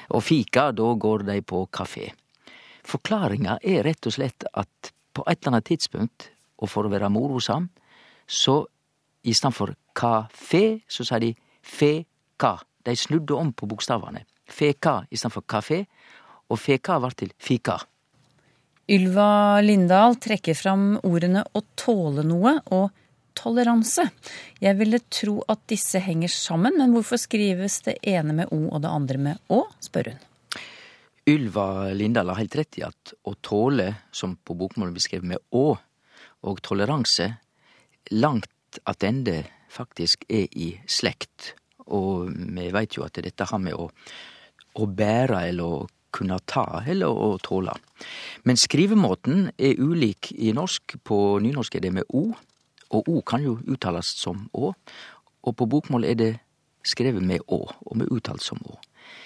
Og 0.09 0.23
fika, 0.23 0.71
da 0.71 0.93
går 0.93 1.27
de 1.29 1.41
på 1.41 1.67
kafé. 1.71 2.09
Forklaringa 2.83 3.59
er 3.61 3.83
rett 3.85 4.07
og 4.09 4.15
slett 4.15 4.45
at 4.53 4.93
på 5.13 5.23
et 5.27 5.41
eller 5.41 5.53
annet 5.53 5.69
tidspunkt, 5.69 6.31
og 6.61 6.69
for 6.69 6.87
å 6.87 6.91
være 6.91 7.09
morosam, 7.09 7.69
så 8.25 8.65
i 9.23 9.33
stedet 9.33 9.53
for 9.53 9.75
kafé, 9.93 10.81
så 10.89 11.05
sa 11.05 11.19
de 11.19 11.33
fe-ka. 11.61 12.57
De 12.81 12.95
snudde 12.97 13.37
om 13.37 13.51
på 13.53 13.67
bokstavene. 13.69 14.23
Feka 14.51 15.01
i 15.09 15.17
stedet 15.17 15.33
for 15.33 15.47
kafé, 15.47 15.83
og 16.51 16.59
feka 16.59 16.99
var 16.99 17.15
til 17.17 17.31
fika. 17.39 17.77
Ylva 18.91 19.61
Lindahl 19.63 20.17
trekker 20.19 20.57
fram 20.57 20.97
ordene 21.07 21.45
å 21.55 21.61
tåle 21.79 22.25
noe 22.27 22.57
og 22.75 22.89
toleranse. 23.37 24.07
Jeg 24.59 24.75
ville 24.79 24.99
tro 25.07 25.37
at 25.51 25.63
disse 25.71 26.01
henger 26.03 26.31
sammen, 26.33 26.75
men 26.79 26.91
hvorfor 26.95 27.21
skrives 27.21 27.79
det 27.85 27.99
ene 28.07 28.35
med 28.41 28.51
O 28.51 28.65
og 28.67 28.81
det 28.83 28.91
andre 28.91 29.21
med 29.29 29.53
Å, 29.53 29.63
spør 29.79 30.11
hun. 30.11 30.19
Ylva 31.31 31.93
Lindahl 31.93 32.31
har 32.33 32.41
helt 32.41 32.57
rett 32.57 32.79
i 32.81 32.83
at 32.83 33.13
å 33.29 33.35
tåle, 33.45 33.87
som 34.11 34.35
på 34.35 34.57
bokmålet 34.57 34.97
blir 34.97 35.05
skrevet 35.05 35.29
med 35.35 35.43
å, 35.55 35.77
og 36.41 36.61
toleranse, 36.65 37.29
langt 38.17 38.81
attende 38.89 39.43
faktisk 39.71 40.25
er 40.27 40.49
i 40.51 40.73
slekt. 40.89 41.53
Og 41.93 42.31
vi 42.33 42.67
veit 42.73 42.97
jo 42.97 43.05
at 43.05 43.21
dette 43.21 43.47
har 43.47 43.61
med 43.61 43.77
å, 43.77 43.87
å 44.75 44.87
bære 44.87 45.41
eller 45.49 45.63
å 45.63 45.87
kunne 46.11 46.37
ta 46.45 46.83
eller 46.87 47.07
å 47.07 47.37
tåle. 47.43 47.73
Men 48.43 48.59
skrivemåten 48.59 49.49
er 49.57 49.79
ulik 49.79 50.31
i 50.35 50.51
norsk. 50.55 50.97
På 51.03 51.39
nynorsk 51.43 51.75
er 51.75 51.85
det 51.85 51.93
med 51.95 52.07
o, 52.09 52.31
og 52.91 53.09
o 53.09 53.21
kan 53.23 53.43
jo 53.43 53.57
uttales 53.71 54.11
som 54.19 54.47
å. 54.53 54.73
Og 55.41 55.57
på 55.57 55.67
bokmål 55.71 56.07
er 56.09 56.17
det 56.19 56.31
skrevet 56.87 57.23
med 57.23 57.43
å, 57.47 57.63
og 57.63 57.97
med 57.97 58.11
uttalt 58.11 58.43
som 58.43 58.59
å. 58.67 58.77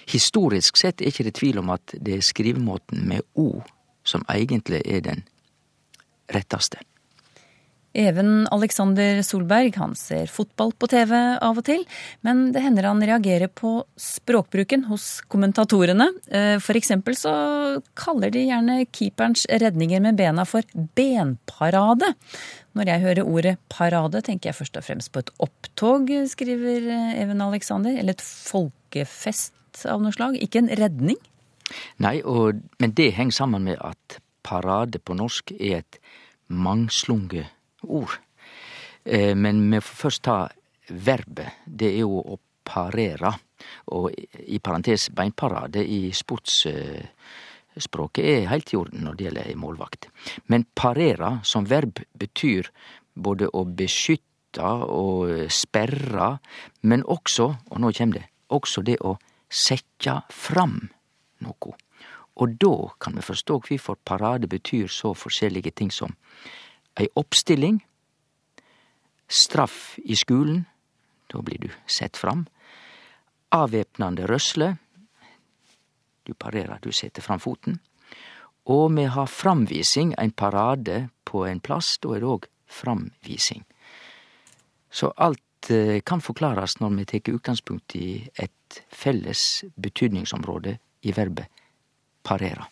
Historisk 0.09 0.77
sett 0.77 1.01
er 1.01 1.09
ikke 1.09 1.25
det 1.27 1.37
tvil 1.39 1.61
om 1.61 1.71
at 1.73 1.95
det 1.97 2.19
er 2.19 2.25
skrivemåten 2.25 3.07
med 3.09 3.25
o 3.41 3.63
som 4.05 4.25
egentlig 4.29 4.83
er 4.85 5.01
den 5.05 5.23
rettaste. 6.31 6.77
Even 7.95 8.43
Alexander 8.51 9.21
Solberg 9.23 9.77
han 9.79 9.93
ser 9.95 10.27
fotball 10.27 10.73
på 10.75 10.89
TV 10.91 11.13
av 11.15 11.61
og 11.61 11.63
til, 11.67 11.85
men 12.27 12.49
det 12.51 12.63
hender 12.65 12.89
han 12.89 12.99
reagerer 12.99 13.47
på 13.47 13.77
språkbruken 13.99 14.83
hos 14.89 15.21
kommentatorene. 15.31 16.09
Eh, 16.27 16.57
For 16.59 16.75
eksempel 16.75 17.15
så 17.15 17.35
kaller 17.95 18.33
de 18.35 18.43
gjerne 18.49 18.81
keeperens 18.91 19.45
redninger 19.47 20.03
med 20.03 20.19
bena 20.19 20.43
for 20.49 20.67
benparade. 20.97 22.11
Når 22.75 22.91
jeg 22.91 23.03
hører 23.05 23.31
ordet 23.31 23.55
parade, 23.71 24.21
tenker 24.21 24.51
jeg 24.51 24.59
først 24.59 24.81
og 24.81 24.87
fremst 24.89 25.13
på 25.15 25.23
et 25.23 25.31
opptog, 25.39 26.11
skriver 26.27 26.91
eh, 26.91 27.23
Even 27.23 27.43
Alexander, 27.47 27.95
eller 27.95 28.17
et 28.17 28.27
folkefest 28.27 29.85
av 29.87 30.03
noe 30.03 30.15
slag, 30.15 30.35
ikke 30.43 30.65
en 30.65 30.71
redning. 30.75 31.19
Nei, 32.03 32.19
og, 32.27 32.59
men 32.79 32.93
det 32.97 33.13
henger 33.15 33.39
sammen 33.39 33.63
med 33.71 33.79
at 33.79 34.19
parade 34.45 34.99
på 35.01 35.15
norsk 35.17 35.55
er 35.55 35.79
et 35.79 35.99
mangslunge 36.51 37.47
ord. 37.87 38.19
Eh, 39.03 39.35
men 39.35 39.71
vi 39.71 39.81
får 39.81 39.95
først 40.01 40.23
ta 40.25 40.49
verbet. 40.89 41.47
Det 41.65 41.87
er 41.93 41.99
jo 42.03 42.21
å 42.21 42.39
parere. 42.65 43.33
Og 43.95 44.11
i 44.13 44.59
parentes 44.59 45.09
beinparade 45.15 45.85
i 45.85 46.11
sportsspråket 46.13 48.25
er 48.25 48.47
heilt 48.51 48.73
i 48.73 48.77
orden 48.79 49.03
når 49.05 49.13
det 49.15 49.23
gjelder 49.27 49.45
ei 49.49 49.55
målvakt. 49.59 50.07
Men 50.51 50.65
parere 50.75 51.39
som 51.43 51.69
verb 51.69 51.93
betyr 52.17 52.63
både 53.13 53.49
å 53.53 53.65
beskytte 53.65 54.65
og 54.65 55.51
sperre, 55.51 56.39
men 56.87 57.03
også, 57.03 57.55
og 57.71 57.79
nå 57.81 57.91
kjem 57.95 58.11
det, 58.15 58.25
også 58.55 58.81
det 58.87 58.97
å 59.03 59.17
sette 59.51 60.21
fram 60.31 60.89
noe. 61.43 61.75
Og 62.35 62.57
da 62.59 62.75
kan 62.99 63.15
vi 63.15 63.23
forstå 63.23 63.61
kvifor 63.63 63.95
parade 64.03 64.47
betyr 64.51 64.91
så 64.91 65.13
forskjellige 65.15 65.71
ting 65.71 65.91
som 65.91 66.15
ei 66.99 67.09
oppstilling, 67.15 67.79
straff 69.27 69.97
i 70.03 70.15
skulen, 70.15 70.65
da 71.31 71.41
blir 71.41 71.59
du 71.59 71.69
sett 71.87 72.17
fram, 72.17 72.45
avvæpnande 73.55 74.27
rørsle, 74.29 74.75
du 76.25 76.33
parerer, 76.33 76.79
du 76.81 76.91
setter 76.91 77.21
fram 77.21 77.39
foten, 77.39 77.79
og 78.65 78.89
vi 78.97 79.05
har 79.05 79.29
framvising, 79.29 80.15
ein 80.17 80.31
parade 80.31 81.09
på 81.25 81.45
en 81.45 81.59
plass, 81.59 81.97
da 82.01 82.15
er 82.15 82.23
det 82.23 82.29
òg 82.29 82.47
framvising. 82.65 83.65
Så 84.89 85.11
alt 85.17 85.69
eh, 85.69 86.01
kan 86.01 86.21
forklarast 86.21 86.81
når 86.81 86.95
vi 86.97 87.05
tek 87.05 87.33
utgangspunkt 87.35 87.95
i 87.99 88.23
et 88.41 88.79
felles 88.89 89.65
betydningsområde 89.75 90.77
i 91.05 91.13
verbet 91.13 91.51
parera. 92.25 92.65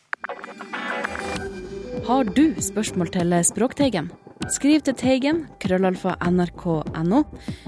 Har 2.01 2.23
du 2.25 2.55
spørsmål 2.57 3.11
til 3.13 3.33
Språkteigen? 3.45 4.07
Skriv 4.49 4.81
til 4.81 4.95
Teigen, 4.97 5.43
krøllalfa 5.61 6.15
nrk.no, 6.25 7.19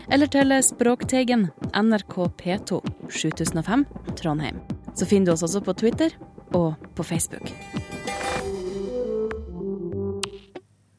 eller 0.09 0.31
til 0.33 0.53
Språkteigen, 0.65 1.45
NRK 1.77 2.15
P2, 2.41 2.79
7005, 3.13 3.85
Trondheim. 4.17 4.57
Så 4.97 5.05
finner 5.05 5.29
du 5.29 5.35
oss 5.35 5.45
også 5.45 5.61
på 5.61 5.75
Twitter 5.77 6.15
og 6.57 6.73
på 6.97 7.05
Facebook. 7.05 7.53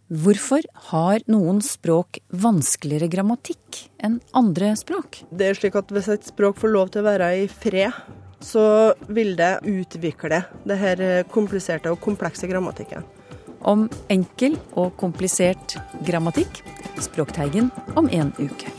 Hvorfor 0.07 0.63
har 0.93 1.27
noen 1.27 1.59
språk 1.67 2.21
vanskeligere 2.31 3.11
grammatikk 3.11 3.83
enn 3.99 4.21
andre 4.39 4.71
språk? 4.79 5.25
Det 5.35 5.51
er 5.51 5.59
slik 5.59 5.75
at 5.75 5.91
Hvis 5.91 6.13
et 6.15 6.31
språk 6.31 6.63
får 6.63 6.73
lov 6.73 6.95
til 6.95 7.03
å 7.03 7.11
være 7.11 7.33
i 7.43 7.51
fred, 7.51 7.91
så 8.39 8.95
vil 9.11 9.35
det 9.35 9.67
utvikle 9.67 10.45
det 10.69 10.79
her 10.79 11.05
kompliserte 11.33 11.91
og 11.91 11.99
komplekse 12.05 12.47
grammatikken. 12.47 13.03
Om 13.61 13.89
enkel 14.09 14.59
og 14.75 14.97
komplisert 14.97 15.79
grammatikk. 16.07 16.63
Språkteigen 17.01 17.71
om 17.97 18.09
en 18.13 18.33
uke. 18.39 18.73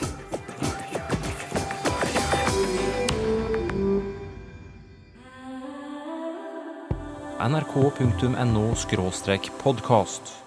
nrk.no 7.47 8.75
podkast. 9.61 10.46